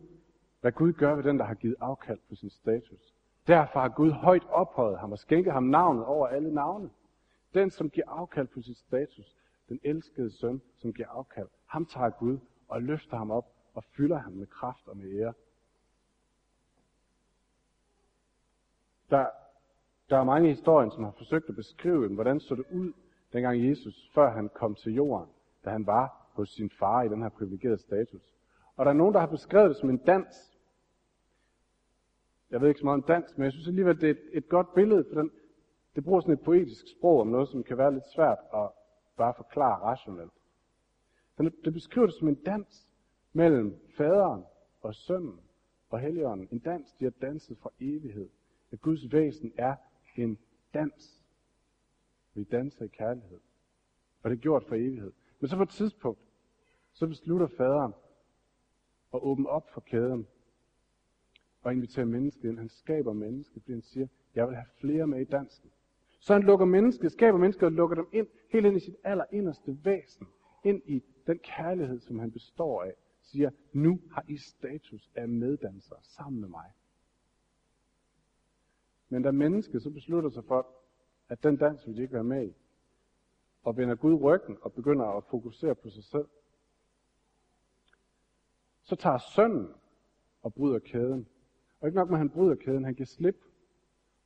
hvad 0.60 0.72
Gud 0.72 0.92
gør 0.92 1.14
ved 1.14 1.24
den, 1.24 1.38
der 1.38 1.44
har 1.44 1.54
givet 1.54 1.76
afkald 1.80 2.18
på 2.28 2.34
sin 2.34 2.50
status. 2.50 3.14
Derfor 3.46 3.80
har 3.80 3.88
Gud 3.88 4.10
højt 4.10 4.44
ophøjet 4.48 4.98
ham 4.98 5.12
og 5.12 5.18
skænket 5.18 5.52
ham 5.52 5.62
navnet 5.62 6.04
over 6.04 6.26
alle 6.26 6.54
navne. 6.54 6.90
Den, 7.54 7.70
som 7.70 7.90
giver 7.90 8.08
afkald 8.08 8.46
på 8.46 8.62
sin 8.62 8.74
status, 8.74 9.36
den 9.68 9.80
elskede 9.82 10.30
søn, 10.30 10.62
som 10.76 10.92
giver 10.92 11.08
afkald, 11.08 11.48
ham 11.66 11.86
tager 11.86 12.10
Gud 12.10 12.38
og 12.72 12.82
løfter 12.82 13.16
ham 13.16 13.30
op 13.30 13.52
og 13.74 13.84
fylder 13.84 14.18
ham 14.18 14.32
med 14.32 14.46
kraft 14.46 14.88
og 14.88 14.96
med 14.96 15.20
ære. 15.20 15.32
Der, 19.10 19.26
der 20.10 20.18
er 20.18 20.24
mange 20.24 20.48
historier, 20.48 20.90
som 20.90 21.04
har 21.04 21.10
forsøgt 21.10 21.48
at 21.48 21.56
beskrive, 21.56 22.14
hvordan 22.14 22.40
så 22.40 22.54
det 22.54 22.64
ud, 22.70 22.92
dengang 23.32 23.68
Jesus, 23.68 24.10
før 24.14 24.30
han 24.30 24.48
kom 24.48 24.74
til 24.74 24.94
jorden, 24.94 25.28
da 25.64 25.70
han 25.70 25.86
var 25.86 26.30
hos 26.32 26.50
sin 26.50 26.70
far 26.70 27.02
i 27.02 27.08
den 27.08 27.22
her 27.22 27.28
privilegerede 27.28 27.78
status. 27.78 28.34
Og 28.76 28.84
der 28.84 28.90
er 28.90 28.96
nogen, 28.96 29.14
der 29.14 29.20
har 29.20 29.26
beskrevet 29.26 29.68
det 29.68 29.76
som 29.76 29.90
en 29.90 29.98
dans. 29.98 30.58
Jeg 32.50 32.60
ved 32.60 32.68
ikke 32.68 32.80
så 32.80 32.86
meget 32.86 33.02
om 33.02 33.02
dans, 33.02 33.36
men 33.36 33.44
jeg 33.44 33.52
synes 33.52 33.68
alligevel, 33.68 34.00
det 34.00 34.06
er 34.06 34.10
et, 34.10 34.28
et 34.32 34.48
godt 34.48 34.74
billede, 34.74 35.04
for 35.12 35.20
den, 35.20 35.30
det 35.94 36.04
bruger 36.04 36.20
sådan 36.20 36.34
et 36.34 36.40
poetisk 36.40 36.84
sprog 36.98 37.20
om 37.20 37.26
noget, 37.26 37.48
som 37.48 37.62
kan 37.62 37.78
være 37.78 37.92
lidt 37.92 38.12
svært 38.14 38.38
at 38.54 38.68
bare 39.16 39.34
forklare 39.36 39.82
rationelt. 39.82 40.32
Den, 41.38 41.52
det 41.64 41.72
beskriver 41.72 42.06
det 42.06 42.14
som 42.14 42.28
en 42.28 42.34
dans 42.34 42.88
mellem 43.32 43.76
faderen 43.96 44.44
og 44.80 44.94
sønnen 44.94 45.40
og 45.90 46.00
helligånden. 46.00 46.48
En 46.50 46.58
dans, 46.58 46.92
de 46.92 47.04
har 47.04 47.10
danset 47.10 47.58
fra 47.58 47.70
evighed. 47.80 48.28
At 48.72 48.80
Guds 48.80 49.12
væsen 49.12 49.52
er 49.56 49.74
en 50.16 50.38
dans. 50.74 51.24
Vi 52.34 52.44
danser 52.44 52.84
i 52.84 52.88
kærlighed. 52.88 53.40
Og 54.22 54.30
det 54.30 54.36
er 54.36 54.40
gjort 54.40 54.64
for 54.64 54.74
evighed. 54.74 55.12
Men 55.40 55.48
så 55.48 55.56
på 55.56 55.62
et 55.62 55.68
tidspunkt, 55.68 56.20
så 56.92 57.06
beslutter 57.06 57.46
faderen, 57.46 57.92
at 59.14 59.20
åbne 59.22 59.48
op 59.48 59.70
for 59.70 59.80
kæden 59.80 60.26
og 61.62 61.72
invitere 61.72 62.06
mennesket 62.06 62.48
ind. 62.48 62.58
Han 62.58 62.68
skaber 62.68 63.12
mennesket, 63.12 63.62
fordi 63.62 63.72
han 63.72 63.82
siger, 63.82 64.06
jeg 64.34 64.46
vil 64.46 64.56
have 64.56 64.66
flere 64.80 65.06
med 65.06 65.20
i 65.20 65.24
dansen. 65.24 65.70
Så 66.20 66.32
han 66.32 66.42
lukker 66.42 66.66
mennesket, 66.66 67.12
skaber 67.12 67.38
mennesket 67.38 67.66
og 67.66 67.72
lukker 67.72 67.96
dem 67.96 68.06
ind, 68.12 68.26
helt 68.50 68.66
ind 68.66 68.76
i 68.76 68.80
sit 68.80 68.96
aller 69.04 69.24
inderste 69.32 69.78
væsen. 69.84 70.26
Ind 70.64 70.82
i 70.86 71.02
den 71.26 71.38
kærlighed, 71.38 72.00
som 72.00 72.18
han 72.18 72.30
består 72.30 72.82
af. 72.82 72.94
Siger, 73.22 73.50
nu 73.72 74.00
har 74.10 74.24
I 74.28 74.36
status 74.36 75.10
af 75.14 75.28
meddansere 75.28 75.98
sammen 76.02 76.40
med 76.40 76.48
mig. 76.48 76.72
Men 79.08 79.22
da 79.22 79.30
mennesket 79.30 79.82
så 79.82 79.90
beslutter 79.90 80.30
sig 80.30 80.44
for, 80.44 80.66
at 81.28 81.42
den 81.42 81.56
dans 81.56 81.86
vil 81.86 81.96
de 81.96 82.02
ikke 82.02 82.14
være 82.14 82.24
med 82.24 82.48
i, 82.48 82.54
og 83.62 83.76
vender 83.76 83.94
Gud 83.94 84.22
ryggen 84.22 84.58
og 84.62 84.72
begynder 84.72 85.06
at 85.06 85.24
fokusere 85.24 85.74
på 85.74 85.90
sig 85.90 86.04
selv, 86.04 86.28
så 88.82 88.96
tager 88.96 89.18
sønnen 89.18 89.68
og 90.42 90.54
bryder 90.54 90.78
kæden. 90.78 91.28
Og 91.80 91.88
ikke 91.88 91.96
nok 91.96 92.08
med, 92.08 92.14
at 92.14 92.18
han 92.18 92.30
bryder 92.30 92.54
kæden, 92.54 92.84
han 92.84 92.94
giver 92.94 93.06
slip. 93.06 93.44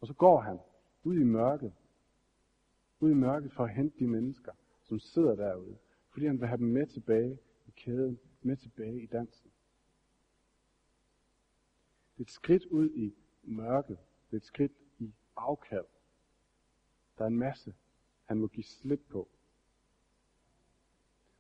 Og 0.00 0.06
så 0.06 0.14
går 0.14 0.40
han 0.40 0.58
ud 1.04 1.14
i 1.14 1.24
mørket. 1.24 1.72
Ud 3.00 3.10
i 3.10 3.14
mørket 3.14 3.52
for 3.52 3.64
at 3.64 3.74
hente 3.74 3.98
de 3.98 4.06
mennesker, 4.06 4.52
som 4.82 4.98
sidder 4.98 5.34
derude. 5.34 5.76
Fordi 6.16 6.26
han 6.26 6.40
vil 6.40 6.48
have 6.48 6.58
dem 6.58 6.66
med 6.66 6.86
tilbage 6.86 7.38
i 7.66 7.70
kæden, 7.76 8.18
med 8.42 8.56
tilbage 8.56 9.02
i 9.02 9.06
dansen. 9.06 9.50
Det 12.12 12.18
er 12.18 12.22
et 12.22 12.30
skridt 12.30 12.64
ud 12.64 12.90
i 12.90 13.14
mørket. 13.42 13.98
Det 14.26 14.32
er 14.32 14.36
et 14.36 14.44
skridt 14.44 14.72
i 14.98 15.14
afkald. 15.36 15.84
Der 17.18 17.24
er 17.24 17.28
en 17.28 17.38
masse, 17.38 17.74
han 18.24 18.38
må 18.38 18.46
give 18.46 18.64
slip 18.64 19.00
på. 19.08 19.28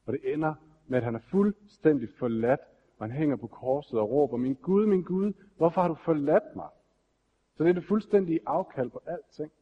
Og 0.06 0.12
det 0.12 0.32
ender 0.32 0.54
med, 0.86 0.98
at 0.98 1.04
han 1.04 1.14
er 1.14 1.20
fuldstændig 1.30 2.08
forladt 2.18 2.60
og 2.98 3.06
han 3.06 3.16
hænger 3.16 3.36
på 3.36 3.46
korset 3.46 4.00
og 4.00 4.10
råber, 4.10 4.36
min 4.36 4.54
Gud, 4.54 4.86
min 4.86 5.02
Gud, 5.02 5.32
hvorfor 5.56 5.80
har 5.80 5.88
du 5.88 5.94
forladt 5.94 6.56
mig? 6.56 6.68
Så 7.54 7.64
det 7.64 7.70
er 7.70 7.74
det 7.74 7.84
fuldstændige 7.84 8.40
afkald 8.46 8.90
på 8.90 9.02
alting. 9.06 9.52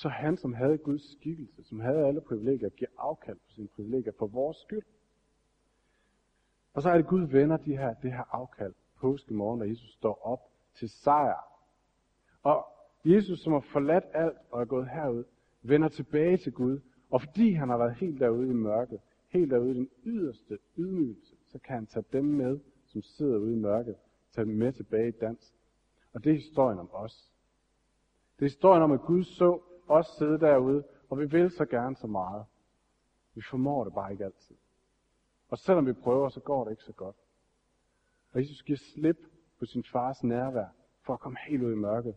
Så 0.00 0.08
han, 0.08 0.36
som 0.36 0.54
havde 0.54 0.78
Guds 0.78 1.12
skikkelse, 1.12 1.64
som 1.64 1.80
havde 1.80 2.06
alle 2.06 2.20
privilegier, 2.20 2.68
giver 2.68 2.90
afkald 2.98 3.36
på 3.36 3.50
sine 3.50 3.68
privilegier 3.68 4.12
for 4.18 4.26
vores 4.26 4.56
skyld. 4.56 4.82
Og 6.74 6.82
så 6.82 6.90
er 6.90 6.96
det 6.96 7.06
Gud 7.06 7.20
vender 7.20 7.56
de 7.56 7.76
her, 7.76 7.94
det 7.94 8.12
her 8.12 8.34
afkald 8.34 8.74
påske 9.00 9.34
morgen, 9.34 9.60
da 9.60 9.66
Jesus 9.66 9.92
står 9.92 10.26
op 10.26 10.40
til 10.74 10.88
sejr. 10.88 11.44
Og 12.42 12.66
Jesus, 13.04 13.40
som 13.40 13.52
har 13.52 13.60
forladt 13.60 14.04
alt 14.14 14.36
og 14.50 14.60
er 14.60 14.64
gået 14.64 14.88
herud, 14.88 15.24
vender 15.62 15.88
tilbage 15.88 16.36
til 16.36 16.52
Gud 16.52 16.80
og 17.10 17.20
fordi 17.20 17.52
han 17.52 17.68
har 17.68 17.76
været 17.76 17.94
helt 17.94 18.20
derude 18.20 18.50
i 18.50 18.52
mørket, 18.52 19.00
helt 19.28 19.50
derude 19.50 19.70
i 19.70 19.74
den 19.74 19.88
yderste 20.04 20.58
ydmygelse, 20.76 21.36
så 21.48 21.58
kan 21.58 21.74
han 21.74 21.86
tage 21.86 22.04
dem 22.12 22.24
med, 22.24 22.58
som 22.86 23.02
sidder 23.02 23.38
ude 23.38 23.52
i 23.52 23.56
mørket, 23.56 23.96
tage 24.32 24.44
dem 24.44 24.54
med 24.54 24.72
tilbage 24.72 25.08
i 25.08 25.12
dans. 25.20 25.54
Og 26.12 26.24
det 26.24 26.30
er 26.30 26.34
historien 26.34 26.78
om 26.78 26.90
os. 26.92 27.30
Det 28.38 28.44
er 28.44 28.50
historien 28.50 28.82
om, 28.82 28.92
at 28.92 29.00
Gud 29.00 29.24
så 29.24 29.60
også 29.90 30.16
sidde 30.18 30.40
derude, 30.40 30.84
og 31.08 31.18
vi 31.18 31.24
vil 31.24 31.50
så 31.50 31.64
gerne 31.64 31.96
så 31.96 32.06
meget. 32.06 32.44
Vi 33.34 33.42
formår 33.50 33.84
det 33.84 33.94
bare 33.94 34.12
ikke 34.12 34.24
altid. 34.24 34.56
Og 35.48 35.58
selvom 35.58 35.86
vi 35.86 35.92
prøver, 35.92 36.28
så 36.28 36.40
går 36.40 36.64
det 36.64 36.70
ikke 36.70 36.82
så 36.84 36.92
godt. 36.92 37.16
Og 38.32 38.40
Jesus 38.40 38.62
giver 38.62 38.78
slip 38.78 39.18
på 39.58 39.66
sin 39.66 39.84
fars 39.84 40.24
nærvær, 40.24 40.68
for 41.02 41.12
at 41.12 41.20
komme 41.20 41.38
helt 41.48 41.62
ud 41.62 41.72
i 41.72 41.76
mørket. 41.76 42.14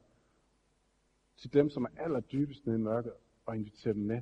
Til 1.37 1.53
dem, 1.53 1.69
som 1.69 1.83
er 1.83 1.89
allerdybest 2.03 2.65
nede 2.65 2.77
i 2.77 2.81
mørket, 2.81 3.13
og 3.45 3.55
invitere 3.55 3.93
dem 3.93 4.01
med 4.01 4.21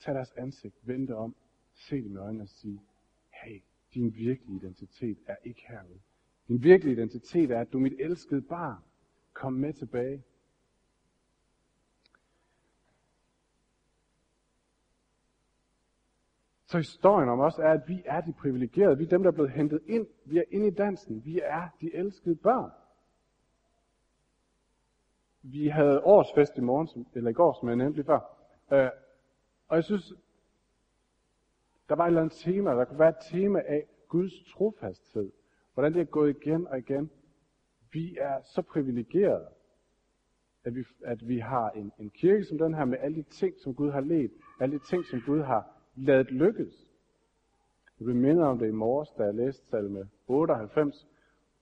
Tag 0.00 0.14
deres 0.14 0.32
ansigt, 0.36 0.74
vend 0.82 1.08
det 1.08 1.16
om, 1.16 1.34
se 1.74 1.96
dem 1.96 2.12
i 2.12 2.16
øjnene 2.16 2.42
og 2.42 2.48
sige, 2.48 2.82
hey, 3.44 3.62
din 3.94 4.14
virkelige 4.14 4.56
identitet 4.56 5.18
er 5.26 5.36
ikke 5.44 5.62
herude. 5.68 6.00
Din 6.48 6.62
virkelige 6.62 6.92
identitet 6.92 7.50
er, 7.50 7.60
at 7.60 7.72
du 7.72 7.78
er 7.78 7.82
mit 7.82 8.00
elskede 8.00 8.42
barn. 8.42 8.82
Kom 9.32 9.52
med 9.52 9.72
tilbage. 9.72 10.22
Så 16.72 16.78
historien 16.78 17.28
om 17.28 17.40
os 17.40 17.58
er, 17.58 17.70
at 17.70 17.88
vi 17.88 18.02
er 18.04 18.20
de 18.20 18.32
privilegerede. 18.32 18.98
Vi 18.98 19.04
er 19.04 19.08
dem, 19.08 19.22
der 19.22 19.30
er 19.30 19.34
blevet 19.34 19.50
hentet 19.50 19.80
ind. 19.86 20.06
Vi 20.24 20.38
er 20.38 20.42
inde 20.50 20.66
i 20.66 20.70
dansen. 20.70 21.24
Vi 21.24 21.40
er 21.44 21.68
de 21.80 21.94
elskede 21.94 22.36
børn. 22.36 22.70
Vi 25.42 25.68
havde 25.68 26.04
årsfest 26.04 26.58
i 26.58 26.60
morgen, 26.60 27.06
eller 27.14 27.30
i 27.30 27.32
går, 27.32 27.58
som 27.60 27.68
jeg 27.68 27.76
nævnte 27.76 27.96
lige 27.96 28.06
før. 28.06 28.20
Øh, 28.72 28.90
og 29.68 29.76
jeg 29.76 29.84
synes, 29.84 30.12
der 31.88 31.94
var 31.94 32.04
et 32.04 32.08
eller 32.08 32.20
andet 32.20 32.38
tema, 32.38 32.70
der 32.70 32.84
kunne 32.84 32.98
være 32.98 33.08
et 33.08 33.24
tema 33.30 33.62
af 33.66 33.86
Guds 34.08 34.32
trofasthed. 34.52 35.32
Hvordan 35.74 35.92
det 35.92 36.00
er 36.00 36.04
gået 36.04 36.36
igen 36.36 36.66
og 36.66 36.78
igen. 36.78 37.10
Vi 37.92 38.16
er 38.20 38.42
så 38.42 38.62
privilegerede, 38.62 39.48
at 40.64 40.74
vi, 40.74 40.84
at 41.04 41.28
vi 41.28 41.38
har 41.38 41.70
en, 41.70 41.92
en 41.98 42.10
kirke 42.10 42.44
som 42.44 42.58
den 42.58 42.74
her, 42.74 42.84
med 42.84 42.98
alle 43.00 43.16
de 43.16 43.22
ting, 43.22 43.54
som 43.60 43.74
Gud 43.74 43.90
har 43.90 44.00
let, 44.00 44.30
alle 44.60 44.78
de 44.78 44.84
ting, 44.84 45.04
som 45.04 45.22
Gud 45.26 45.40
har 45.40 45.81
det 45.96 46.30
lykkes. 46.30 46.88
Jeg 47.98 48.04
blev 48.04 48.16
mindet 48.16 48.44
om 48.44 48.58
det 48.58 48.68
i 48.68 48.70
morges, 48.70 49.10
da 49.18 49.22
jeg 49.22 49.34
læste 49.34 49.66
salme 49.66 50.10
98, 50.26 51.08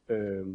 øh, 0.09 0.47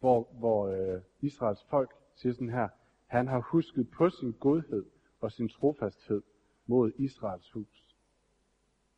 hvor, 0.00 0.28
hvor 0.32 0.66
øh, 0.68 1.02
Israels 1.20 1.64
folk 1.70 1.94
siger 2.14 2.32
sådan 2.32 2.50
her, 2.50 2.68
han 3.06 3.28
har 3.28 3.40
husket 3.40 3.90
på 3.90 4.10
sin 4.10 4.32
godhed 4.32 4.84
og 5.20 5.32
sin 5.32 5.48
trofasthed 5.48 6.22
mod 6.66 6.92
Israels 6.96 7.50
hus. 7.50 7.96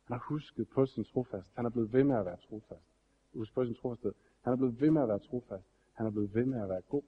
Han 0.03 0.13
har 0.13 0.25
husket 0.27 0.69
på 0.69 0.85
sin 0.85 1.03
trofast. 1.03 1.47
Han 1.55 1.65
er 1.65 1.69
blevet 1.69 1.93
ved 1.93 2.03
med 2.03 2.15
at 2.15 2.25
være 2.25 2.37
trofast. 2.37 2.85
Husk 3.33 3.53
på 3.53 3.65
sin 3.65 3.75
trofasthed. 3.75 4.13
Han 4.41 4.53
er 4.53 4.57
blevet 4.57 4.81
ved 4.81 4.91
med 4.91 5.01
at 5.01 5.07
være 5.07 5.19
trofast. 5.19 5.67
Han 5.93 6.05
er 6.05 6.11
blevet 6.11 6.35
ved 6.35 6.45
med 6.45 6.61
at 6.61 6.69
være 6.69 6.81
god. 6.81 7.03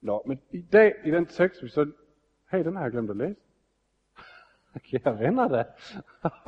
Nå, 0.00 0.22
men 0.26 0.40
i 0.50 0.60
dag, 0.60 0.94
i 1.04 1.10
den 1.10 1.26
tekst, 1.26 1.62
vi 1.62 1.68
så... 1.68 1.92
Hey, 2.50 2.64
den 2.64 2.76
har 2.76 2.82
jeg 2.82 2.92
glemt 2.92 3.10
at 3.10 3.16
læse. 3.16 3.40
Kære 4.90 5.18
venner 5.18 5.48
da. 5.48 5.64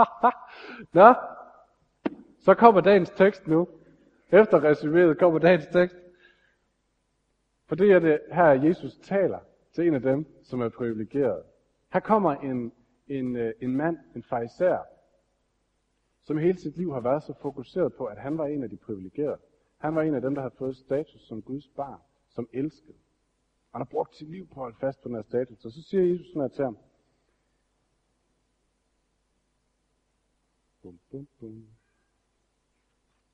Nå, 1.01 1.15
så 2.39 2.55
kommer 2.55 2.81
dagens 2.81 3.11
tekst 3.11 3.47
nu. 3.47 3.69
Efter 4.33 4.61
resuméet 4.61 5.19
kommer 5.19 5.39
dagens 5.39 5.67
tekst. 5.67 5.97
For 7.67 7.75
det 7.75 7.91
er 7.91 7.97
øh, 7.97 8.03
det 8.03 8.21
her, 8.33 8.47
Jesus 8.47 8.97
taler 8.97 9.39
til 9.73 9.87
en 9.87 9.95
af 9.95 10.01
dem, 10.01 10.27
som 10.43 10.61
er 10.61 10.69
privilegeret. 10.69 11.43
Her 11.93 12.01
kommer 12.01 12.35
en, 12.35 12.73
en, 13.09 13.37
øh, 13.37 13.55
en 13.61 13.77
mand, 13.77 13.99
en 14.15 14.23
fariser, 14.23 14.79
som 16.23 16.39
hele 16.39 16.59
sit 16.59 16.77
liv 16.77 16.93
har 16.93 17.01
været 17.01 17.23
så 17.23 17.35
fokuseret 17.43 17.95
på, 17.95 18.05
at 18.05 18.19
han 18.19 18.39
var 18.39 18.47
en 18.47 18.63
af 18.63 18.71
de 18.71 18.77
privilegerede. 18.77 19.39
Han 19.79 19.95
var 19.95 20.03
en 20.03 20.15
af 20.15 20.21
dem, 20.21 20.35
der 20.35 20.43
havde 20.43 20.55
fået 20.59 20.77
status 20.77 21.21
som 21.29 21.43
Guds 21.43 21.69
barn, 21.69 22.01
som 22.29 22.49
elskede. 22.53 22.97
Han 23.73 23.81
har 23.81 23.89
brugt 23.91 24.17
sit 24.17 24.31
liv 24.31 24.47
på 24.47 24.53
at 24.53 24.61
holde 24.61 24.77
fast 24.81 25.03
på 25.03 25.09
den 25.09 25.17
her 25.17 25.23
status. 25.23 25.65
Og 25.65 25.73
så 25.73 25.83
siger 25.83 26.03
Jesus 26.03 26.27
sådan 26.27 26.43
her 26.43 26.49
til 26.49 26.65
ham. 26.65 26.79
Bum, 30.83 30.99
bum, 31.11 31.29
bum. 31.41 31.67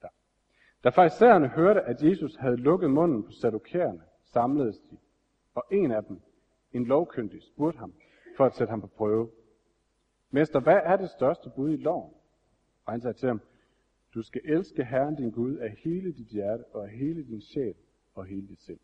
Der. 0.02 0.08
Da 0.84 0.88
farisæerne 0.88 1.48
hørte, 1.48 1.80
at 1.80 2.02
Jesus 2.02 2.36
havde 2.36 2.56
lukket 2.56 2.90
munden 2.90 3.22
på 3.22 3.30
sadokærerne, 3.30 4.02
samledes 4.24 4.80
de. 4.80 4.98
Og 5.54 5.64
en 5.70 5.90
af 5.90 6.04
dem, 6.04 6.20
en 6.72 6.84
lovkyndig, 6.84 7.42
spurgte 7.42 7.78
ham, 7.78 7.94
for 8.36 8.44
at 8.44 8.54
sætte 8.54 8.70
ham 8.70 8.80
på 8.80 8.86
prøve. 8.86 9.30
Mester, 10.30 10.60
hvad 10.60 10.80
er 10.84 10.96
det 10.96 11.10
største 11.10 11.50
bud 11.56 11.70
i 11.70 11.76
loven? 11.76 12.14
Og 12.84 12.92
han 12.92 13.00
sagde 13.00 13.18
til 13.18 13.26
ham, 13.26 13.40
du 14.14 14.22
skal 14.22 14.40
elske 14.44 14.84
Herren 14.84 15.14
din 15.14 15.30
Gud 15.30 15.56
af 15.56 15.70
hele 15.70 16.12
dit 16.12 16.26
hjerte, 16.26 16.64
og 16.64 16.84
af 16.84 16.90
hele 16.90 17.26
din 17.26 17.40
sjæl, 17.40 17.74
og 18.14 18.24
hele 18.24 18.48
dit 18.48 18.60
sind. 18.60 18.78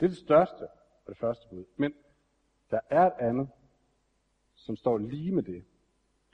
Det 0.00 0.06
er 0.06 0.10
det 0.10 0.18
største 0.18 0.62
og 0.62 1.06
det 1.06 1.16
første 1.16 1.48
bud. 1.50 1.64
Men 1.76 1.94
der 2.70 2.80
er 2.90 3.06
et 3.06 3.12
andet, 3.18 3.48
som 4.54 4.76
står 4.76 4.98
lige 4.98 5.32
med 5.32 5.42
det. 5.42 5.64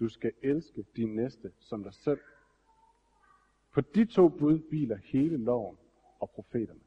Du 0.00 0.08
skal 0.08 0.32
elske 0.42 0.84
din 0.96 1.16
næste 1.16 1.52
som 1.58 1.82
dig 1.82 1.94
selv. 1.94 2.20
På 3.72 3.80
de 3.80 4.04
to 4.04 4.28
bud 4.28 4.68
hviler 4.68 4.96
hele 4.96 5.36
loven 5.36 5.78
og 6.20 6.30
profeterne. 6.30 6.80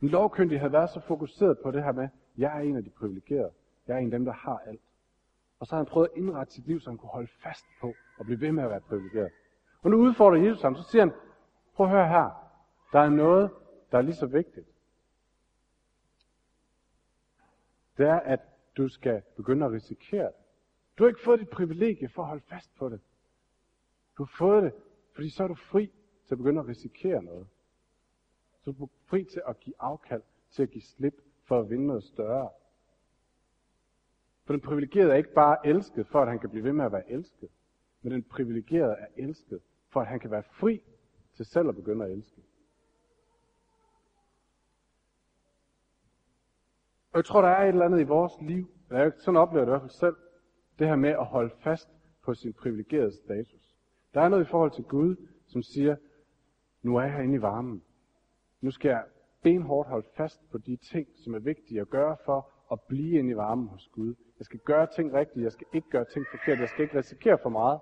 Den 0.00 0.08
lovkyndige 0.08 0.58
havde 0.58 0.72
været 0.72 0.90
så 0.90 1.00
fokuseret 1.00 1.58
på 1.58 1.70
det 1.70 1.84
her 1.84 1.92
med, 1.92 2.08
jeg 2.36 2.56
er 2.56 2.60
en 2.60 2.76
af 2.76 2.84
de 2.84 2.90
privilegerede. 2.90 3.52
Jeg 3.86 3.94
er 3.94 3.98
en 3.98 4.12
af 4.12 4.18
dem, 4.18 4.24
der 4.24 4.32
har 4.32 4.58
alt. 4.58 4.80
Og 5.60 5.66
så 5.66 5.74
har 5.74 5.76
han 5.76 5.86
prøvet 5.86 6.08
at 6.08 6.16
indrette 6.16 6.52
sit 6.52 6.66
liv, 6.66 6.80
så 6.80 6.90
han 6.90 6.98
kunne 6.98 7.10
holde 7.10 7.30
fast 7.42 7.64
på 7.80 7.94
og 8.18 8.24
blive 8.24 8.40
ved 8.40 8.52
med 8.52 8.64
at 8.64 8.70
være 8.70 8.80
privilegeret. 8.80 9.30
Og 9.82 9.90
nu 9.90 9.96
udfordrer 9.96 10.42
Jesus 10.42 10.62
ham, 10.62 10.76
så 10.76 10.82
siger 10.82 11.02
han, 11.02 11.12
prøv 11.74 11.86
at 11.86 11.92
høre 11.92 12.08
her. 12.08 12.52
Der 12.92 12.98
er 13.00 13.08
noget, 13.08 13.50
der 13.92 13.98
er 13.98 14.02
lige 14.02 14.14
så 14.14 14.26
vigtigt. 14.26 14.66
Det 17.96 18.06
er, 18.06 18.20
at 18.20 18.40
du 18.76 18.88
skal 18.88 19.22
begynde 19.36 19.66
at 19.66 19.72
risikere 19.72 20.26
det. 20.26 20.34
Du 20.98 21.04
har 21.04 21.08
ikke 21.08 21.20
fået 21.24 21.40
dit 21.40 21.48
privilegie 21.48 22.08
for 22.08 22.22
at 22.22 22.28
holde 22.28 22.44
fast 22.48 22.74
på 22.74 22.88
det. 22.88 23.00
Du 24.18 24.24
har 24.24 24.32
fået 24.38 24.62
det, 24.62 24.72
fordi 25.12 25.30
så 25.30 25.44
er 25.44 25.48
du 25.48 25.54
fri 25.54 25.86
til 26.26 26.34
at 26.34 26.38
begynde 26.38 26.60
at 26.60 26.68
risikere 26.68 27.22
noget. 27.22 27.46
Så 28.60 28.72
du 28.72 28.84
er 28.84 28.88
fri 29.06 29.24
til 29.24 29.42
at 29.46 29.60
give 29.60 29.74
afkald, 29.78 30.22
til 30.50 30.62
at 30.62 30.70
give 30.70 30.82
slip 30.82 31.20
for 31.44 31.60
at 31.60 31.70
vinde 31.70 31.86
noget 31.86 32.04
større. 32.04 32.50
For 34.44 34.52
den 34.52 34.60
privilegerede 34.60 35.12
er 35.12 35.16
ikke 35.16 35.32
bare 35.32 35.66
elsket, 35.66 36.06
for 36.06 36.20
at 36.20 36.28
han 36.28 36.38
kan 36.38 36.50
blive 36.50 36.64
ved 36.64 36.72
med 36.72 36.84
at 36.84 36.92
være 36.92 37.10
elsket. 37.10 37.48
Men 38.02 38.12
den 38.12 38.22
privilegerede 38.22 38.92
er 38.92 39.06
elsket, 39.16 39.60
for 39.88 40.00
at 40.00 40.06
han 40.06 40.20
kan 40.20 40.30
være 40.30 40.42
fri 40.42 40.82
til 41.34 41.44
selv 41.44 41.68
at 41.68 41.74
begynde 41.74 42.04
at 42.04 42.10
elske. 42.10 42.42
Og 47.12 47.16
jeg 47.16 47.24
tror, 47.24 47.42
der 47.42 47.48
er 47.48 47.62
et 47.62 47.68
eller 47.68 47.84
andet 47.84 48.00
i 48.00 48.04
vores 48.04 48.32
liv, 48.40 48.70
eller 48.88 49.02
jeg 49.02 49.12
sådan 49.18 49.40
oplever 49.40 49.64
det 49.64 49.70
i 49.70 49.72
hvert 49.72 49.80
fald 49.80 49.90
selv, 49.90 50.16
det 50.78 50.86
her 50.88 50.96
med 50.96 51.10
at 51.10 51.26
holde 51.26 51.54
fast 51.60 51.88
på 52.24 52.34
sin 52.34 52.52
privilegerede 52.52 53.12
status. 53.12 53.76
Der 54.14 54.20
er 54.20 54.28
noget 54.28 54.44
i 54.44 54.48
forhold 54.48 54.70
til 54.70 54.84
Gud, 54.84 55.16
som 55.46 55.62
siger, 55.62 55.96
nu 56.82 56.96
er 56.96 57.02
jeg 57.02 57.12
herinde 57.12 57.34
i 57.34 57.42
varmen. 57.42 57.82
Nu 58.60 58.70
skal 58.70 58.88
jeg 58.88 59.04
benhårdt 59.42 59.88
holde 59.88 60.08
fast 60.16 60.50
på 60.50 60.58
de 60.58 60.76
ting, 60.76 61.08
som 61.24 61.34
er 61.34 61.38
vigtige 61.38 61.80
at 61.80 61.90
gøre 61.90 62.16
for 62.24 62.50
at 62.72 62.80
blive 62.80 63.18
inde 63.18 63.30
i 63.30 63.36
varmen 63.36 63.68
hos 63.68 63.88
Gud. 63.92 64.14
Jeg 64.38 64.44
skal 64.44 64.58
gøre 64.58 64.86
ting 64.86 65.12
rigtigt, 65.12 65.44
jeg 65.44 65.52
skal 65.52 65.66
ikke 65.72 65.90
gøre 65.90 66.04
ting 66.04 66.26
forkert, 66.30 66.60
jeg 66.60 66.68
skal 66.68 66.82
ikke 66.82 66.98
risikere 66.98 67.38
for 67.42 67.48
meget. 67.48 67.80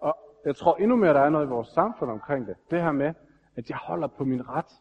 Og 0.00 0.16
jeg 0.44 0.56
tror 0.56 0.76
endnu 0.76 0.96
mere, 0.96 1.14
der 1.14 1.20
er 1.20 1.30
noget 1.30 1.46
i 1.46 1.48
vores 1.48 1.68
samfund 1.68 2.10
omkring 2.10 2.46
det. 2.46 2.56
Det 2.70 2.82
her 2.82 2.92
med, 2.92 3.14
at 3.56 3.70
jeg 3.70 3.76
holder 3.76 4.06
på 4.06 4.24
min 4.24 4.48
ret. 4.48 4.72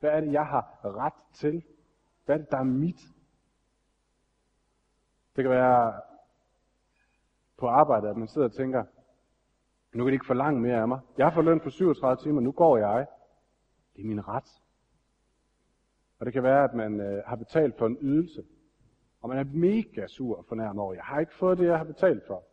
Hvad 0.00 0.10
er 0.10 0.20
det, 0.20 0.32
jeg 0.32 0.46
har 0.46 0.80
ret 0.84 1.34
til? 1.34 1.62
Hvad 2.28 2.36
er 2.36 2.40
det, 2.40 2.50
der 2.50 2.58
er 2.58 2.64
mit? 2.64 3.00
Det 5.36 5.44
kan 5.44 5.50
være 5.50 6.00
på 7.58 7.66
arbejde, 7.68 8.08
at 8.08 8.16
man 8.16 8.28
sidder 8.28 8.48
og 8.48 8.54
tænker, 8.54 8.84
nu 9.92 10.04
kan 10.04 10.06
de 10.06 10.12
ikke 10.12 10.26
forlange 10.26 10.60
mere 10.60 10.80
af 10.80 10.88
mig. 10.88 11.00
Jeg 11.18 11.26
har 11.26 11.34
fået 11.34 11.44
løn 11.44 11.60
på 11.60 11.70
37 11.70 12.22
timer, 12.22 12.40
nu 12.40 12.52
går 12.52 12.76
jeg. 12.76 13.06
Det 13.96 14.02
er 14.02 14.06
min 14.06 14.28
ret. 14.28 14.62
Og 16.18 16.26
det 16.26 16.32
kan 16.32 16.42
være, 16.42 16.64
at 16.64 16.74
man 16.74 17.00
øh, 17.00 17.22
har 17.26 17.36
betalt 17.36 17.78
for 17.78 17.86
en 17.86 17.98
ydelse, 18.00 18.44
og 19.20 19.28
man 19.28 19.38
er 19.38 19.44
mega 19.44 20.06
sur 20.06 20.38
og 20.38 20.44
fornærmet 20.48 20.82
over, 20.82 20.94
jeg 20.94 21.04
har 21.04 21.20
ikke 21.20 21.34
fået 21.34 21.58
det, 21.58 21.66
jeg 21.66 21.78
har 21.78 21.84
betalt 21.84 22.26
for. 22.26 22.44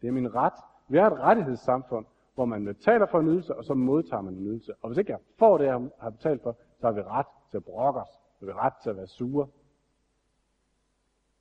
Det 0.00 0.08
er 0.08 0.12
min 0.12 0.34
ret. 0.34 0.62
Vi 0.88 0.98
er 0.98 1.06
et 1.06 1.18
rettighedssamfund, 1.18 2.06
hvor 2.34 2.44
man 2.44 2.64
betaler 2.64 3.06
for 3.06 3.20
en 3.20 3.26
ydelse, 3.26 3.56
og 3.56 3.64
så 3.64 3.74
modtager 3.74 4.22
man 4.22 4.34
en 4.34 4.46
ydelse. 4.46 4.74
Og 4.82 4.88
hvis 4.88 4.98
ikke 4.98 5.12
jeg 5.12 5.20
får 5.38 5.58
det, 5.58 5.64
jeg 5.64 5.90
har 6.00 6.10
betalt 6.10 6.42
for, 6.42 6.56
så 6.80 6.86
har 6.86 6.92
vi 6.92 7.02
ret 7.02 7.26
til 7.50 7.56
at 7.56 7.64
brokke 7.64 8.00
os. 8.00 8.19
Du 8.40 8.46
har 8.46 8.52
vi 8.52 8.58
ret 8.58 8.72
til 8.82 8.90
at 8.90 8.96
være 8.96 9.06
sure. 9.06 9.48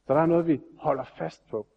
Så 0.07 0.13
der 0.13 0.21
er 0.21 0.25
noget, 0.25 0.47
vi 0.47 0.61
holder 0.77 1.03
fast 1.03 1.49
på. 1.49 1.67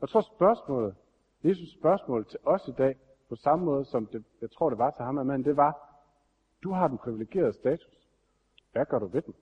Jeg 0.00 0.08
tror 0.08 0.20
spørgsmålet, 0.20 0.96
Jesus 1.44 1.72
spørgsmål 1.78 2.26
til 2.26 2.38
os 2.44 2.68
i 2.68 2.72
dag, 2.72 2.98
på 3.28 3.36
samme 3.36 3.64
måde 3.64 3.84
som 3.84 4.06
det, 4.06 4.24
jeg 4.40 4.50
tror 4.50 4.70
det 4.70 4.78
var 4.78 4.90
til 4.90 5.04
ham, 5.04 5.14
men 5.14 5.44
det 5.44 5.56
var, 5.56 5.98
du 6.62 6.72
har 6.72 6.88
den 6.88 6.98
privilegerede 6.98 7.52
status. 7.52 8.08
Hvad 8.72 8.86
gør 8.86 8.98
du 8.98 9.06
ved 9.06 9.22
den? 9.22 9.34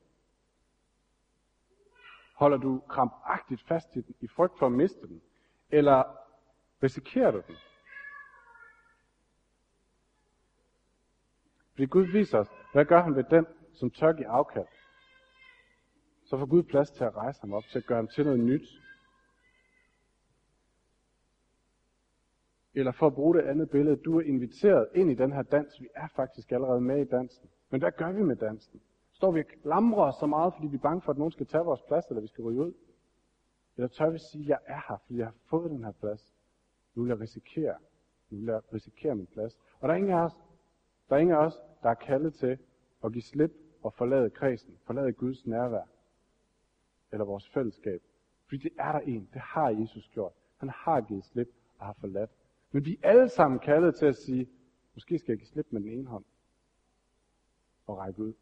Holder 2.34 2.56
du 2.56 2.82
krampagtigt 2.88 3.62
fast 3.62 3.96
i 3.96 4.00
den, 4.00 4.14
i 4.20 4.28
frygt 4.28 4.58
for 4.58 4.66
at 4.66 4.72
miste 4.72 5.08
den? 5.08 5.22
Eller 5.70 6.02
risikerer 6.82 7.30
du 7.30 7.42
den? 7.46 7.56
Fordi 11.75 11.87
Gud 11.87 12.07
viser 12.07 12.38
os, 12.38 12.49
hvad 12.73 12.85
gør 12.85 13.02
han 13.02 13.16
ved 13.16 13.25
den, 13.31 13.47
som 13.73 13.90
tør 13.90 14.12
give 14.12 14.28
afkald? 14.28 14.66
Så 16.25 16.38
får 16.38 16.47
Gud 16.47 16.62
plads 16.62 16.90
til 16.90 17.04
at 17.04 17.16
rejse 17.16 17.40
ham 17.40 17.52
op, 17.52 17.62
til 17.62 17.78
at 17.78 17.87
gøre 17.87 17.97
ham 17.97 18.09
til 18.09 18.25
noget 18.25 18.40
nyt. 18.40 18.69
Eller 22.75 22.93
for 22.93 23.07
at 23.07 23.14
bruge 23.14 23.35
det 23.35 23.43
andet 23.43 23.71
billede, 23.71 23.97
du 23.97 24.19
er 24.19 24.23
inviteret 24.23 24.88
ind 24.95 25.11
i 25.11 25.14
den 25.14 25.33
her 25.33 25.43
dans. 25.43 25.81
Vi 25.81 25.88
er 25.95 26.09
faktisk 26.16 26.52
allerede 26.52 26.81
med 26.81 27.00
i 27.00 27.04
dansen. 27.04 27.49
Men 27.71 27.81
hvad 27.81 27.93
gør 27.93 28.12
vi 28.12 28.23
med 28.23 28.37
dansen? 28.37 28.81
Står 29.12 29.31
vi 29.31 29.40
og 29.40 29.47
klamrer 29.62 30.05
os 30.05 30.14
så 30.14 30.27
meget, 30.27 30.55
fordi 30.55 30.66
vi 30.66 30.77
er 30.77 30.81
bange 30.81 31.03
for, 31.03 31.12
at 31.12 31.18
nogen 31.18 31.33
skal 31.33 31.46
tage 31.46 31.64
vores 31.64 31.83
plads, 31.83 32.07
eller 32.07 32.20
vi 32.20 32.27
skal 32.27 32.42
ryge 32.44 32.61
ud? 32.61 32.72
Eller 33.77 33.88
tør 33.88 34.11
vi 34.11 34.18
sige, 34.18 34.42
at 34.42 34.48
jeg 34.48 34.59
er 34.66 34.81
her, 34.88 34.96
fordi 35.07 35.18
jeg 35.18 35.27
har 35.27 35.35
fået 35.51 35.70
den 35.70 35.85
her 35.85 35.92
plads? 35.92 36.35
Nu 36.94 37.03
vil 37.03 37.09
jeg 37.09 37.20
risikere. 37.20 37.75
Nu 38.31 38.38
vil 38.38 38.46
jeg 38.46 38.72
risikere 38.75 39.14
min 39.14 39.27
plads. 39.27 39.59
Og 39.81 39.88
der 39.88 39.94
er 39.94 39.98
ingen 39.98 40.12
af 40.12 40.25
os, 40.25 40.37
der 41.09 41.17
er 41.17 41.21
ingen 41.21 41.37
af 41.37 41.47
os, 41.47 41.55
der 41.83 41.90
er 41.90 41.95
kaldet 41.95 42.35
til 42.35 42.59
at 43.05 43.12
give 43.12 43.23
slip 43.23 43.53
og 43.83 43.93
forlade 43.93 44.31
kredsen, 44.31 44.79
forlade 44.85 45.12
Guds 45.12 45.47
nærvær, 45.47 45.85
eller 47.12 47.25
vores 47.25 47.49
fællesskab. 47.49 48.03
Fordi 48.47 48.62
det 48.62 48.73
er 48.79 48.93
der 48.93 49.01
en, 49.01 49.29
det 49.33 49.40
har 49.40 49.69
Jesus 49.69 50.09
gjort. 50.09 50.33
Han 50.57 50.69
har 50.69 51.01
givet 51.01 51.25
slip 51.25 51.49
og 51.79 51.87
har 51.87 51.93
forladt. 51.93 52.31
Men 52.73 52.85
vi 52.85 52.99
er 53.03 53.11
alle 53.11 53.29
sammen 53.29 53.59
kaldet 53.59 53.95
til 53.95 54.07
at 54.07 54.17
sige, 54.17 54.49
måske 54.95 55.19
skal 55.19 55.33
jeg 55.33 55.38
give 55.38 55.49
slip 55.49 55.67
med 55.71 55.81
den 55.81 55.88
ene 55.88 56.07
hånd 56.07 56.25
og 57.87 57.99
række 57.99 58.23
ud. 58.23 58.33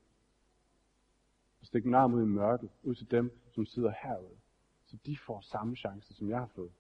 Og 1.61 1.67
stikke 1.67 1.89
min 1.89 1.95
arm 1.95 2.15
ud 2.15 2.23
i 2.23 2.27
mørket, 2.27 2.71
ud 2.83 2.95
til 2.95 3.11
dem, 3.11 3.39
som 3.51 3.67
sidder 3.67 3.93
herude. 4.03 4.37
Så 4.85 4.97
de 5.07 5.17
får 5.17 5.41
samme 5.41 5.77
chance, 5.77 6.15
som 6.15 6.29
jeg 6.29 6.39
har 6.39 6.47
fået. 6.47 6.73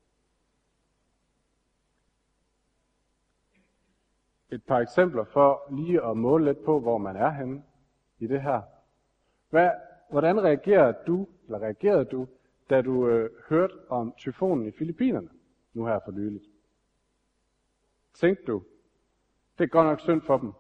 Et 4.53 4.65
par 4.65 4.79
eksempler 4.79 5.25
for 5.25 5.63
lige 5.71 6.05
at 6.05 6.17
måle 6.17 6.45
lidt 6.45 6.65
på, 6.65 6.81
hvor 6.81 6.99
man 6.99 7.17
er 7.17 7.31
henne 7.31 7.63
i 8.19 8.27
det 8.27 8.43
her. 8.43 8.61
Hvad, 9.51 9.71
hvordan 10.11 10.43
reagerer 10.43 10.93
du, 11.07 11.27
eller 11.47 11.59
reagerede 11.59 12.05
du, 12.05 12.27
da 12.71 12.83
du 12.83 13.09
øh, 13.09 13.31
hørte 13.49 13.75
om 13.89 14.15
tyfonen 14.17 14.67
i 14.67 14.71
Filippinerne, 14.71 15.29
nu 15.75 15.87
her 15.87 15.99
for 16.05 16.13
nyligt? 16.13 16.45
Tænkte 18.15 18.45
du, 18.45 18.63
det 19.59 19.65
er 19.65 19.69
godt 19.69 19.87
nok 19.87 20.01
synd 20.01 20.23
for 20.23 20.39
dem. 20.39 20.53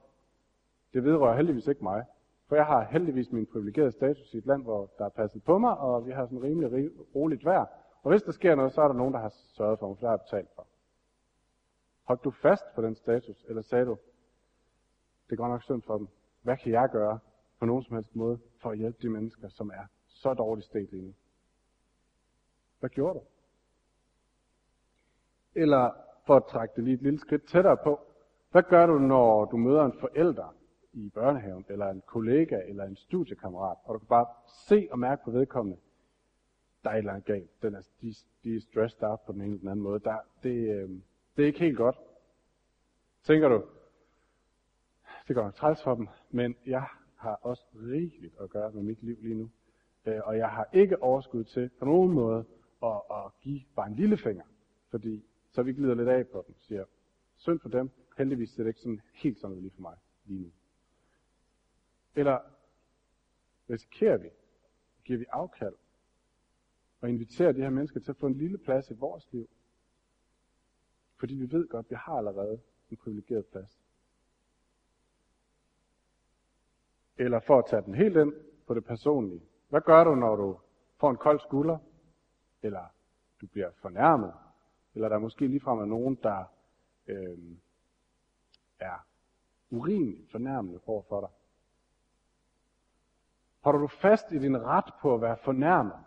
Det 0.92 1.04
vedrører 1.04 1.36
heldigvis 1.36 1.66
ikke 1.66 1.84
mig. 1.84 2.04
For 2.48 2.56
jeg 2.56 2.66
har 2.66 2.84
heldigvis 2.84 3.32
min 3.32 3.46
privilegerede 3.46 3.92
status 3.92 4.34
i 4.34 4.38
et 4.38 4.46
land, 4.46 4.62
hvor 4.62 4.90
der 4.98 5.04
er 5.04 5.08
passet 5.08 5.44
på 5.44 5.58
mig, 5.58 5.78
og 5.78 6.06
vi 6.06 6.12
har 6.12 6.24
sådan 6.26 6.42
rimelig 6.42 6.90
roligt 7.14 7.44
vejr. 7.44 7.66
Og 8.02 8.10
hvis 8.10 8.22
der 8.22 8.32
sker 8.32 8.54
noget, 8.54 8.72
så 8.72 8.82
er 8.82 8.88
der 8.88 8.94
nogen, 8.94 9.14
der 9.14 9.20
har 9.20 9.28
sørget 9.28 9.78
for 9.78 9.88
mig, 9.88 9.96
for 9.96 10.00
det 10.00 10.08
har 10.08 10.12
jeg 10.12 10.20
betalt 10.20 10.48
for. 10.54 10.66
Holdt 12.04 12.24
du 12.24 12.30
fast 12.30 12.64
på 12.74 12.82
den 12.82 12.94
status, 12.94 13.44
eller 13.48 13.62
sagde 13.62 13.84
du, 13.84 13.98
det 15.26 15.32
er 15.32 15.36
godt 15.36 15.50
nok 15.50 15.62
synd 15.62 15.82
for 15.82 15.98
dem. 15.98 16.08
Hvad 16.42 16.56
kan 16.56 16.72
jeg 16.72 16.88
gøre 16.92 17.18
på 17.58 17.66
nogen 17.66 17.82
som 17.84 17.96
helst 17.96 18.16
måde 18.16 18.38
for 18.62 18.70
at 18.70 18.78
hjælpe 18.78 18.98
de 19.02 19.08
mennesker, 19.08 19.48
som 19.48 19.70
er 19.70 19.86
så 20.06 20.34
dårligt 20.34 20.66
stedt 20.66 20.90
lige 20.90 21.02
nu? 21.02 21.14
Hvad 22.80 22.90
gjorde 22.90 23.18
du? 23.18 23.24
Eller 25.54 25.90
for 26.26 26.36
at 26.36 26.44
trække 26.50 26.72
det 26.76 26.84
lige 26.84 26.94
et 26.94 27.02
lille 27.02 27.18
skridt 27.18 27.46
tættere 27.46 27.76
på. 27.76 28.00
Hvad 28.50 28.62
gør 28.62 28.86
du, 28.86 28.98
når 28.98 29.44
du 29.44 29.56
møder 29.56 29.84
en 29.84 29.98
forælder 30.00 30.54
i 30.92 31.10
børnehaven, 31.14 31.64
eller 31.68 31.90
en 31.90 32.02
kollega, 32.06 32.60
eller 32.68 32.84
en 32.84 32.96
studiekammerat, 32.96 33.76
og 33.84 33.94
du 33.94 33.98
kan 33.98 34.08
bare 34.08 34.26
se 34.68 34.88
og 34.90 34.98
mærke 34.98 35.24
på 35.24 35.30
vedkommende, 35.30 35.78
der 36.84 36.90
er 36.90 36.94
et 36.94 36.98
eller 36.98 37.12
andet 37.12 37.26
galt. 37.26 37.62
Den 37.62 37.74
er, 37.74 37.82
de, 38.02 38.14
de 38.44 38.56
er 38.56 38.60
stressed 38.60 39.02
out 39.02 39.20
på 39.26 39.32
den 39.32 39.40
ene 39.40 39.50
eller 39.50 39.60
den 39.60 39.68
anden 39.68 39.82
måde. 39.82 40.00
Der, 40.00 40.16
det, 40.42 40.74
øh, 40.74 40.90
det 41.36 41.42
er 41.42 41.46
ikke 41.46 41.58
helt 41.58 41.76
godt. 41.76 41.96
Tænker 43.22 43.48
du, 43.48 43.64
det 45.28 45.36
går 45.36 45.50
træls 45.50 45.82
for 45.82 45.94
dem, 45.94 46.08
men 46.30 46.56
jeg 46.66 46.86
har 47.16 47.34
også 47.34 47.64
rigeligt 47.74 48.34
at 48.40 48.50
gøre 48.50 48.72
med 48.72 48.82
mit 48.82 49.02
liv 49.02 49.16
lige 49.20 49.34
nu. 49.34 49.50
Øh, 50.06 50.20
og 50.24 50.38
jeg 50.38 50.48
har 50.50 50.68
ikke 50.72 51.02
overskud 51.02 51.44
til 51.44 51.70
på 51.78 51.84
nogen 51.84 52.12
måde 52.12 52.44
at, 52.82 53.00
at 53.10 53.40
give 53.40 53.60
bare 53.76 53.86
en 53.86 53.94
lille 53.94 54.16
finger, 54.16 54.44
fordi 54.90 55.24
så 55.50 55.62
vi 55.62 55.72
glider 55.72 55.94
lidt 55.94 56.08
af 56.08 56.28
på 56.28 56.44
dem, 56.46 56.54
siger, 56.58 56.84
synd 57.36 57.60
for 57.60 57.68
dem, 57.68 57.90
heldigvis 58.18 58.58
er 58.58 58.62
det 58.62 58.70
ikke 58.70 58.80
sådan 58.80 59.00
helt 59.12 59.38
sådan 59.38 59.60
lige 59.60 59.70
for 59.70 59.82
mig 59.82 59.96
lige 60.24 60.40
nu. 60.40 60.50
Eller 62.14 62.38
risikerer 63.70 64.16
vi, 64.16 64.28
giver 65.04 65.18
vi 65.18 65.24
afkald, 65.28 65.74
og 67.00 67.08
inviterer 67.08 67.52
de 67.52 67.60
her 67.60 67.70
mennesker 67.70 68.00
til 68.00 68.10
at 68.10 68.16
få 68.16 68.26
en 68.26 68.38
lille 68.38 68.58
plads 68.58 68.90
i 68.90 68.94
vores 68.94 69.32
liv, 69.32 69.48
fordi 71.22 71.34
vi 71.34 71.52
ved 71.52 71.68
godt, 71.68 71.86
at 71.86 71.90
vi 71.90 71.96
har 71.96 72.12
allerede 72.12 72.60
en 72.90 72.96
privilegeret 72.96 73.46
plads. 73.46 73.80
Eller 77.16 77.40
for 77.40 77.58
at 77.58 77.64
tage 77.66 77.82
den 77.82 77.94
helt 77.94 78.16
ind 78.16 78.32
på 78.66 78.74
det 78.74 78.84
personlige. 78.84 79.42
Hvad 79.68 79.80
gør 79.80 80.04
du, 80.04 80.14
når 80.14 80.36
du 80.36 80.58
får 80.96 81.10
en 81.10 81.16
kold 81.16 81.40
skulder? 81.40 81.78
Eller 82.62 82.84
du 83.40 83.46
bliver 83.46 83.70
fornærmet? 83.70 84.34
Eller 84.94 85.08
der 85.08 85.16
er 85.16 85.20
måske 85.20 85.46
ligefrem 85.46 85.78
er 85.78 85.84
nogen, 85.84 86.14
der 86.22 86.44
øh, 87.06 87.38
er 88.78 89.06
urimeligt 89.70 90.30
fornærmende 90.30 90.80
over 90.86 91.02
for 91.02 91.20
dig. 91.20 91.30
Holder 93.60 93.80
du 93.80 93.86
fast 93.86 94.32
i 94.32 94.38
din 94.38 94.62
ret 94.62 94.94
på 95.00 95.14
at 95.14 95.20
være 95.20 95.36
fornærmet? 95.36 96.04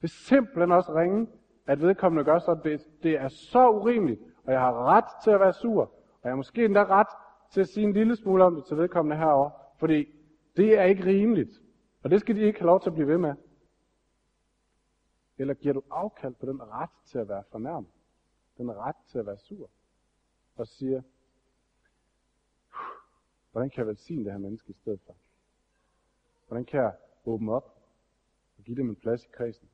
Det 0.00 0.04
er 0.04 0.12
simpelthen 0.28 0.72
også 0.72 0.94
ringe, 0.94 1.26
at 1.66 1.80
vedkommende 1.80 2.24
gør 2.24 2.38
så, 2.38 2.60
det, 2.64 2.86
det 3.02 3.12
er 3.12 3.28
så 3.28 3.70
urimeligt, 3.70 4.20
og 4.44 4.52
jeg 4.52 4.60
har 4.60 4.84
ret 4.84 5.22
til 5.24 5.30
at 5.30 5.40
være 5.40 5.52
sur, 5.52 5.82
og 5.82 6.20
jeg 6.22 6.30
har 6.30 6.36
måske 6.36 6.64
endda 6.64 6.84
ret 6.84 7.06
til 7.52 7.60
at 7.60 7.68
sige 7.68 7.84
en 7.84 7.92
lille 7.92 8.16
smule 8.16 8.44
om 8.44 8.54
det 8.54 8.64
til 8.64 8.76
vedkommende 8.76 9.16
herover, 9.16 9.50
fordi 9.78 10.06
det 10.56 10.78
er 10.78 10.82
ikke 10.82 11.04
rimeligt, 11.04 11.60
og 12.02 12.10
det 12.10 12.20
skal 12.20 12.36
de 12.36 12.40
ikke 12.40 12.58
have 12.58 12.66
lov 12.66 12.80
til 12.80 12.90
at 12.90 12.94
blive 12.94 13.08
ved 13.08 13.18
med. 13.18 13.34
Eller 15.38 15.54
giver 15.54 15.74
du 15.74 15.82
afkald 15.90 16.34
på 16.34 16.46
den 16.46 16.62
ret 16.62 16.90
til 17.04 17.18
at 17.18 17.28
være 17.28 17.42
fornærmet? 17.50 17.90
den 18.56 18.76
ret 18.76 18.96
til 19.06 19.18
at 19.18 19.26
være 19.26 19.38
sur, 19.38 19.70
og 20.56 20.66
siger, 20.66 21.02
hvordan 23.52 23.70
kan 23.70 23.78
jeg 23.78 23.86
velsigne 23.86 24.24
det 24.24 24.32
her 24.32 24.38
menneske 24.38 24.70
i 24.70 24.72
stedet 24.72 25.00
for? 25.06 25.16
Hvordan 26.46 26.64
kan 26.64 26.80
jeg 26.80 26.96
åbne 27.24 27.52
op 27.52 27.78
og 28.58 28.64
give 28.64 28.76
dem 28.76 28.88
en 28.88 28.96
plads 28.96 29.24
i 29.24 29.28
kredsen? 29.28 29.68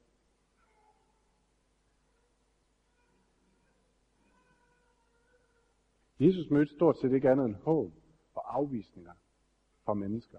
Jesus 6.21 6.51
mødte 6.51 6.73
stort 6.75 6.99
set 6.99 7.13
ikke 7.13 7.31
andet 7.31 7.47
end 7.47 7.55
håb 7.55 7.93
og 8.35 8.57
afvisninger 8.57 9.13
fra 9.85 9.95
mennesker. 9.95 10.39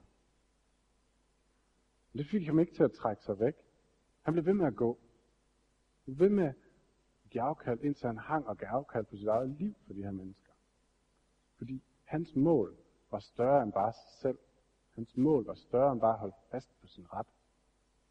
Men 2.11 2.17
det 2.19 2.27
fik 2.27 2.45
ham 2.45 2.59
ikke 2.59 2.73
til 2.73 2.83
at 2.83 2.91
trække 2.91 3.23
sig 3.23 3.39
væk. 3.39 3.53
Han 4.21 4.33
blev 4.33 4.45
ved 4.45 4.53
med 4.53 4.67
at 4.67 4.75
gå. 4.75 4.99
Han 6.05 6.15
blev 6.15 6.19
ved 6.29 6.35
med 6.35 6.43
at 6.43 6.55
give 7.29 7.41
afkald, 7.41 7.79
indtil 7.79 8.07
han 8.07 8.17
hang 8.17 8.47
og 8.47 8.57
gav 8.57 8.67
afkald 8.69 9.05
på 9.05 9.15
sit 9.15 9.27
eget 9.27 9.49
liv 9.49 9.75
for 9.85 9.93
de 9.93 10.03
her 10.03 10.11
mennesker. 10.11 10.51
Fordi 11.57 11.83
hans 12.03 12.35
mål 12.35 12.77
var 13.11 13.19
større 13.19 13.63
end 13.63 13.73
bare 13.73 13.93
sig 13.93 14.19
selv. 14.21 14.37
Hans 14.95 15.17
mål 15.17 15.45
var 15.45 15.53
større 15.53 15.91
end 15.91 16.01
bare 16.01 16.13
at 16.13 16.19
holde 16.19 16.35
fast 16.51 16.69
på 16.81 16.87
sin 16.87 17.13
ret. 17.13 17.27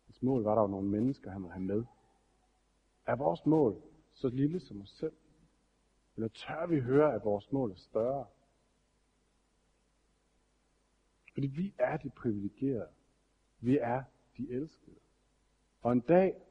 Hans 0.06 0.22
mål 0.22 0.42
var, 0.42 0.52
at 0.52 0.56
der 0.56 0.60
var 0.60 0.68
nogle 0.68 0.88
mennesker, 0.88 1.30
han 1.30 1.40
måtte 1.40 1.52
have 1.52 1.64
med. 1.64 1.84
Er 3.06 3.16
vores 3.16 3.46
mål 3.46 3.82
så 4.12 4.28
lille 4.28 4.60
som 4.60 4.80
os 4.80 4.90
selv? 4.90 5.12
Eller 6.18 6.28
tør 6.28 6.66
vi 6.66 6.80
høre, 6.80 7.14
at 7.14 7.24
vores 7.24 7.52
mål 7.52 7.70
er 7.70 7.76
større? 7.76 8.26
Fordi 11.32 11.46
vi 11.46 11.74
er 11.78 11.96
de 11.96 12.10
privilegerede. 12.10 12.88
Vi 13.60 13.78
er 13.78 14.02
de 14.36 14.50
elskede. 14.50 14.96
Og 15.82 15.92
en 15.92 16.00
dag, 16.00 16.42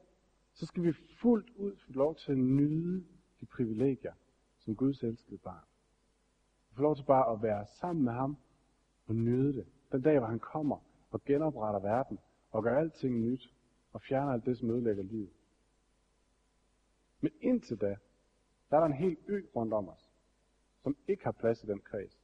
så 0.52 0.66
skal 0.66 0.82
vi 0.82 0.92
fuldt 0.92 1.50
ud 1.56 1.76
få 1.76 1.92
lov 1.92 2.16
til 2.16 2.32
at 2.32 2.38
nyde 2.38 3.06
de 3.40 3.46
privilegier, 3.46 4.12
som 4.58 4.76
Guds 4.76 5.02
elskede 5.02 5.38
barn. 5.38 5.64
Vi 6.70 6.76
får 6.76 6.82
lov 6.82 6.96
til 6.96 7.04
bare 7.04 7.32
at 7.32 7.42
være 7.42 7.66
sammen 7.66 8.04
med 8.04 8.12
ham 8.12 8.36
og 9.06 9.14
nyde 9.14 9.52
det. 9.52 9.66
Den 9.92 10.02
dag, 10.02 10.18
hvor 10.18 10.28
han 10.28 10.38
kommer 10.40 10.78
og 11.10 11.24
genopretter 11.24 11.80
verden 11.80 12.18
og 12.50 12.62
gør 12.62 12.78
alting 12.78 13.20
nyt 13.20 13.54
og 13.92 14.02
fjerner 14.02 14.32
alt 14.32 14.44
det, 14.44 14.58
som 14.58 14.70
ødelægger 14.70 15.02
livet. 15.02 15.32
Men 17.20 17.32
indtil 17.40 17.80
da, 17.80 17.96
der 18.70 18.76
er 18.76 18.80
der 18.80 18.86
en 18.86 18.92
hel 18.92 19.16
ø 19.26 19.42
rundt 19.56 19.72
om 19.72 19.88
os, 19.88 20.12
som 20.82 20.96
ikke 21.08 21.24
har 21.24 21.32
plads 21.32 21.64
i 21.64 21.66
den 21.66 21.80
kreds. 21.80 22.20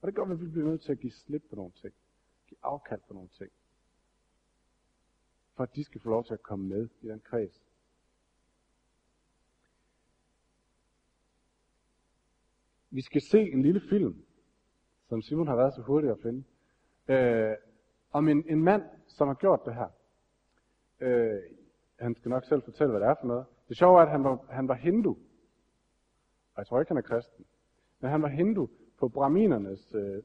Og 0.00 0.06
det 0.06 0.14
gør, 0.14 0.22
at 0.22 0.40
vi 0.40 0.46
bliver 0.46 0.68
nødt 0.68 0.82
til 0.82 0.92
at 0.92 1.00
give 1.00 1.12
slip 1.12 1.42
på 1.50 1.56
nogle 1.56 1.72
ting. 1.72 1.94
Give 2.48 2.58
afkald 2.62 3.00
på 3.08 3.14
nogle 3.14 3.28
ting. 3.28 3.50
For 5.54 5.62
at 5.62 5.74
de 5.74 5.84
skal 5.84 6.00
få 6.00 6.10
lov 6.10 6.24
til 6.24 6.34
at 6.34 6.42
komme 6.42 6.68
med 6.68 6.88
i 7.00 7.08
den 7.08 7.20
kreds. 7.20 7.62
Vi 12.90 13.02
skal 13.02 13.20
se 13.20 13.40
en 13.40 13.62
lille 13.62 13.80
film, 13.80 14.24
som 15.08 15.22
Simon 15.22 15.46
har 15.46 15.56
været 15.56 15.74
så 15.74 15.82
hurtig 15.82 16.10
at 16.10 16.18
finde, 16.22 16.44
øh, 17.08 17.56
om 18.10 18.28
en, 18.28 18.44
en 18.50 18.62
mand, 18.62 18.82
som 19.06 19.28
har 19.28 19.34
gjort 19.34 19.60
det 19.64 19.74
her. 19.74 19.88
Øh, 21.00 21.42
han 21.98 22.14
skal 22.14 22.28
nok 22.28 22.44
selv 22.44 22.62
fortælle, 22.62 22.90
hvad 22.90 23.00
det 23.00 23.08
er 23.08 23.14
for 23.20 23.26
noget. 23.26 23.46
Det 23.68 23.76
sjove 23.76 23.98
er, 23.98 24.02
at 24.02 24.10
han 24.10 24.24
var, 24.24 24.38
han 24.50 24.68
var 24.68 24.74
hindu. 24.74 25.10
Og 26.54 26.58
jeg 26.58 26.66
tror 26.66 26.80
ikke, 26.80 26.90
han 26.90 26.96
er 26.96 27.02
kristen. 27.02 27.44
Men 28.00 28.10
han 28.10 28.22
var 28.22 28.28
hindu 28.28 28.68
på 29.00 29.08
brahminernes 29.08 29.94
øh, 29.94 30.22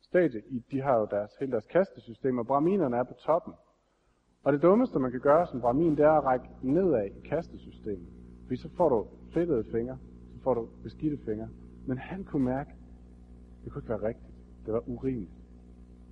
stadie. 0.00 0.42
I, 0.46 0.58
de 0.70 0.80
har 0.80 0.98
jo 0.98 1.06
deres, 1.10 1.30
hele 1.40 1.52
deres 1.52 1.66
kastesystem, 1.66 2.38
og 2.38 2.46
brahminerne 2.46 2.96
er 2.96 3.02
på 3.02 3.14
toppen. 3.14 3.54
Og 4.44 4.52
det 4.52 4.62
dummeste, 4.62 4.98
man 4.98 5.10
kan 5.10 5.20
gøre 5.20 5.46
som 5.46 5.60
brahmin, 5.60 5.96
det 5.96 6.04
er 6.04 6.10
at 6.10 6.24
række 6.24 6.46
nedad 6.62 7.04
i 7.04 7.28
kastesystemet. 7.28 8.08
Fordi 8.42 8.56
så 8.56 8.68
får 8.76 8.88
du 8.88 9.06
fedtede 9.32 9.64
fingre, 9.72 9.98
så 10.32 10.42
får 10.42 10.54
du 10.54 10.68
beskidte 10.82 11.24
fingre. 11.24 11.48
Men 11.86 11.98
han 11.98 12.24
kunne 12.24 12.44
mærke, 12.44 12.70
det 13.64 13.72
kunne 13.72 13.80
ikke 13.80 13.88
være 13.88 14.08
rigtigt. 14.08 14.34
Det 14.66 14.74
var 14.74 14.88
urimeligt. 14.88 15.32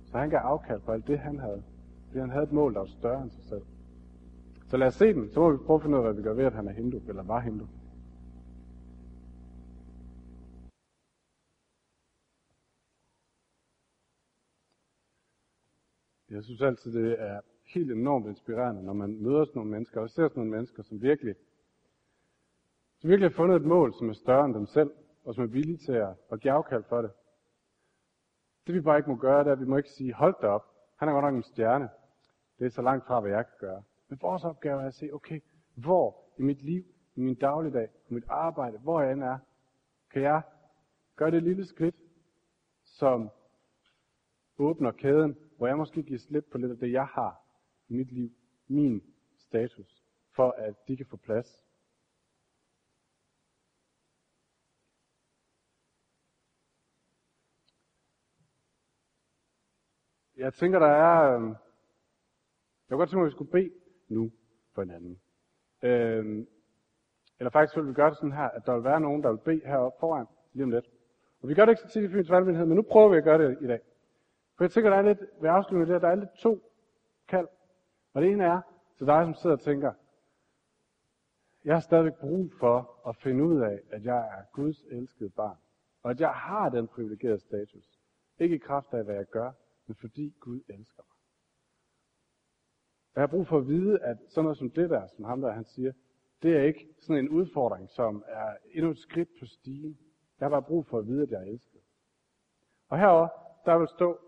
Så 0.05 0.17
han 0.17 0.29
gav 0.29 0.39
afkald 0.39 0.81
på 0.81 0.91
alt 0.91 1.07
det, 1.07 1.19
han 1.19 1.39
havde. 1.39 1.63
Fordi 2.07 2.19
han 2.19 2.29
havde 2.29 2.43
et 2.43 2.51
mål, 2.51 2.73
der 2.73 2.79
var 2.79 2.87
større 2.87 3.21
end 3.21 3.31
sig 3.31 3.43
selv. 3.43 3.61
Så 4.73 4.77
lad 4.77 4.87
os 4.87 4.93
se 4.93 5.13
den, 5.13 5.29
så 5.29 5.39
må 5.39 5.51
vi 5.51 5.57
prøve 5.57 5.75
at 5.75 5.81
finde 5.81 5.97
ud 5.97 6.05
af, 6.05 6.07
hvad 6.07 6.13
vi 6.13 6.27
gør 6.27 6.33
ved, 6.33 6.45
at 6.45 6.53
han 6.53 6.67
er 6.67 6.71
hindu, 6.71 7.01
eller 7.07 7.23
var 7.23 7.39
hindu. 7.39 7.67
Jeg 16.29 16.43
synes 16.43 16.61
altid, 16.61 16.93
det 16.93 17.21
er 17.21 17.41
helt 17.65 17.91
enormt 17.91 18.27
inspirerende, 18.27 18.83
når 18.83 18.93
man 18.93 19.21
møder 19.21 19.45
sådan 19.45 19.59
nogle 19.59 19.71
mennesker, 19.71 20.01
og 20.01 20.09
ser 20.09 20.27
sådan 20.27 20.39
nogle 20.39 20.51
mennesker, 20.51 20.83
som 20.83 21.01
virkelig, 21.01 21.35
som 22.99 23.09
virkelig 23.09 23.29
har 23.29 23.35
fundet 23.35 23.55
et 23.55 23.65
mål, 23.65 23.93
som 23.93 24.09
er 24.09 24.13
større 24.13 24.45
end 24.45 24.53
dem 24.53 24.65
selv, 24.65 24.91
og 25.25 25.35
som 25.35 25.43
er 25.43 25.47
villige 25.47 25.77
til 25.77 25.93
at, 25.93 26.13
at 26.31 26.39
give 26.39 26.53
afkald 26.53 26.83
for 26.83 27.01
det. 27.01 27.11
Det 28.67 28.75
vi 28.75 28.81
bare 28.81 28.97
ikke 28.97 29.09
må 29.09 29.15
gøre, 29.15 29.39
det 29.39 29.47
er, 29.47 29.51
at 29.51 29.59
vi 29.59 29.65
må 29.65 29.77
ikke 29.77 29.89
sige, 29.89 30.13
hold 30.13 30.35
da 30.41 30.47
op, 30.47 30.65
han 30.97 31.09
er 31.09 31.13
godt 31.13 31.25
nok 31.25 31.35
en 31.35 31.43
stjerne. 31.43 31.89
Det 32.59 32.65
er 32.65 32.69
så 32.69 32.81
langt 32.81 33.07
fra, 33.07 33.19
hvad 33.19 33.31
jeg 33.31 33.45
kan 33.45 33.67
gøre. 33.67 33.83
Men 34.13 34.21
vores 34.21 34.43
opgave 34.43 34.81
er 34.81 34.87
at 34.87 34.93
se, 34.93 35.09
okay, 35.13 35.41
hvor 35.75 36.23
i 36.39 36.41
mit 36.41 36.61
liv, 36.61 36.83
i 37.15 37.19
min 37.19 37.35
dagligdag, 37.35 37.89
i 38.09 38.13
mit 38.13 38.23
arbejde, 38.27 38.77
hvor 38.77 39.01
jeg 39.01 39.11
end 39.11 39.23
er, 39.23 39.39
kan 40.11 40.21
jeg 40.21 40.41
gøre 41.15 41.31
det 41.31 41.43
lille 41.43 41.65
skridt, 41.65 41.95
som 42.83 43.29
åbner 44.57 44.91
kæden, 44.91 45.37
hvor 45.57 45.67
jeg 45.67 45.77
måske 45.77 46.03
giver 46.03 46.19
slip 46.19 46.45
på 46.51 46.57
lidt 46.57 46.71
af 46.71 46.77
det, 46.77 46.91
jeg 46.91 47.05
har 47.05 47.41
i 47.87 47.93
mit 47.93 48.11
liv, 48.11 48.31
min 48.67 49.03
status, 49.37 50.03
for 50.35 50.51
at 50.51 50.87
de 50.87 50.97
kan 50.97 51.05
få 51.05 51.17
plads. 51.17 51.63
Jeg 60.37 60.53
tænker, 60.53 60.79
der 60.79 60.87
er... 60.87 61.35
Øhm, 61.35 61.47
jeg 61.49 61.57
kunne 62.89 62.97
godt 62.97 63.09
tænke 63.09 63.17
mig, 63.19 63.25
at 63.25 63.31
vi 63.31 63.35
skulle 63.35 63.51
bede 63.51 63.82
nu 64.07 64.31
for 64.73 64.81
hinanden. 64.81 65.19
Øhm, 65.81 66.47
eller 67.39 67.49
faktisk 67.49 67.77
vil 67.77 67.87
vi 67.87 67.93
gøre 67.93 68.09
det 68.09 68.17
sådan 68.17 68.31
her, 68.31 68.49
at 68.49 68.65
der 68.65 68.73
vil 68.73 68.83
være 68.83 69.01
nogen, 69.01 69.23
der 69.23 69.29
vil 69.29 69.37
bede 69.37 69.61
heroppe 69.65 69.99
foran 69.99 70.25
lige 70.53 70.63
om 70.63 70.71
lidt. 70.71 70.89
Og 71.41 71.49
vi 71.49 71.53
gør 71.53 71.65
det 71.65 71.71
ikke 71.71 71.81
så 71.81 71.87
tit 71.87 72.03
i 72.03 72.09
Fyns 72.09 72.29
Valgmyndighed, 72.29 72.65
men 72.67 72.75
nu 72.75 72.81
prøver 72.81 73.09
vi 73.09 73.17
at 73.17 73.23
gøre 73.23 73.47
det 73.47 73.57
i 73.61 73.67
dag. 73.67 73.79
For 74.57 74.63
jeg 74.63 74.71
tænker, 74.71 74.89
der 74.89 74.97
er 74.97 75.01
lidt, 75.01 75.19
ved 75.41 75.49
afslutningen 75.49 75.93
der, 75.93 75.99
der 75.99 76.07
er 76.07 76.15
lidt 76.15 76.33
to 76.37 76.71
kald. 77.27 77.47
Og 78.13 78.21
det 78.21 78.31
ene 78.31 78.43
er 78.43 78.61
til 78.97 79.07
dig, 79.07 79.25
som 79.25 79.33
sidder 79.33 79.55
og 79.55 79.61
tænker, 79.61 79.93
jeg 81.65 81.75
har 81.75 81.79
stadigvæk 81.79 82.13
brug 82.13 82.51
for 82.59 83.07
at 83.07 83.15
finde 83.15 83.43
ud 83.43 83.61
af, 83.61 83.79
at 83.91 84.03
jeg 84.03 84.17
er 84.17 84.43
Guds 84.53 84.83
elskede 84.91 85.29
barn. 85.29 85.57
Og 86.03 86.11
at 86.11 86.19
jeg 86.19 86.29
har 86.29 86.69
den 86.69 86.87
privilegerede 86.87 87.39
status. 87.39 87.99
Ikke 88.39 88.55
i 88.55 88.59
kraft 88.59 88.93
af, 88.93 89.03
hvad 89.03 89.15
jeg 89.15 89.25
gør, 89.25 89.51
men 89.87 89.95
fordi 89.95 90.35
Gud 90.39 90.61
elsker 90.67 91.03
mig. 91.09 91.12
Jeg 93.15 93.21
har 93.21 93.27
brug 93.27 93.47
for 93.47 93.57
at 93.57 93.67
vide, 93.67 93.99
at 93.99 94.17
sådan 94.27 94.43
noget 94.43 94.57
som 94.57 94.69
det 94.69 94.89
der, 94.89 95.07
som 95.07 95.25
ham 95.25 95.41
der 95.41 95.51
han 95.51 95.65
siger, 95.65 95.91
det 96.43 96.57
er 96.57 96.63
ikke 96.63 96.87
sådan 96.99 97.23
en 97.25 97.29
udfordring, 97.29 97.89
som 97.89 98.23
er 98.27 98.55
endnu 98.71 98.91
et 98.91 98.97
skridt 98.97 99.29
på 99.39 99.45
stigen. 99.45 99.97
Jeg 100.39 100.45
har 100.45 100.49
bare 100.49 100.61
brug 100.61 100.85
for 100.85 100.99
at 100.99 101.07
vide, 101.07 101.23
at 101.23 101.31
jeg 101.31 101.41
er 101.41 101.45
elsket. 101.45 101.81
Og 102.89 102.99
herover 102.99 103.27
der 103.65 103.77
vil 103.77 103.87
stå 103.87 104.19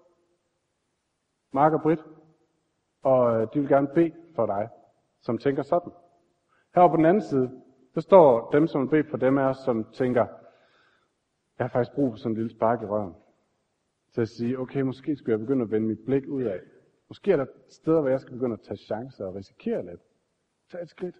Mark 1.51 1.73
og 1.73 1.81
Britt, 1.81 2.03
og 3.01 3.41
øh, 3.41 3.47
de 3.53 3.59
vil 3.59 3.69
gerne 3.69 3.87
bede 3.95 4.13
for 4.35 4.45
dig, 4.45 4.69
som 5.21 5.37
tænker 5.37 5.63
sådan. 5.63 5.91
Herover 6.75 6.91
på 6.91 6.97
den 6.97 7.05
anden 7.05 7.21
side, 7.21 7.61
der 7.95 8.01
står 8.01 8.51
dem, 8.51 8.67
som 8.67 8.81
vil 8.81 8.87
bede 8.87 9.09
for 9.09 9.17
dem 9.17 9.37
af 9.37 9.43
os, 9.43 9.57
som 9.57 9.91
tænker, 9.93 10.27
jeg 11.57 11.63
har 11.63 11.67
faktisk 11.67 11.95
brug 11.95 12.11
for 12.11 12.17
sådan 12.17 12.31
en 12.31 12.35
lille 12.35 12.51
spark 12.51 12.81
i 12.81 12.85
røven. 12.85 13.13
Til 14.13 14.21
at 14.21 14.29
sige, 14.29 14.59
okay, 14.59 14.81
måske 14.81 15.15
skulle 15.15 15.31
jeg 15.31 15.39
begynde 15.39 15.63
at 15.63 15.71
vende 15.71 15.87
mit 15.87 16.05
blik 16.05 16.27
ud 16.27 16.43
af. 16.43 16.59
Måske 17.07 17.31
er 17.31 17.37
der 17.37 17.45
steder, 17.69 18.01
hvor 18.01 18.09
jeg 18.09 18.19
skal 18.19 18.33
begynde 18.33 18.53
at 18.53 18.61
tage 18.61 18.77
chancer 18.77 19.25
og 19.25 19.35
risikere 19.35 19.85
lidt. 19.85 20.01
Tag 20.69 20.81
et 20.81 20.89
skridt. 20.89 21.15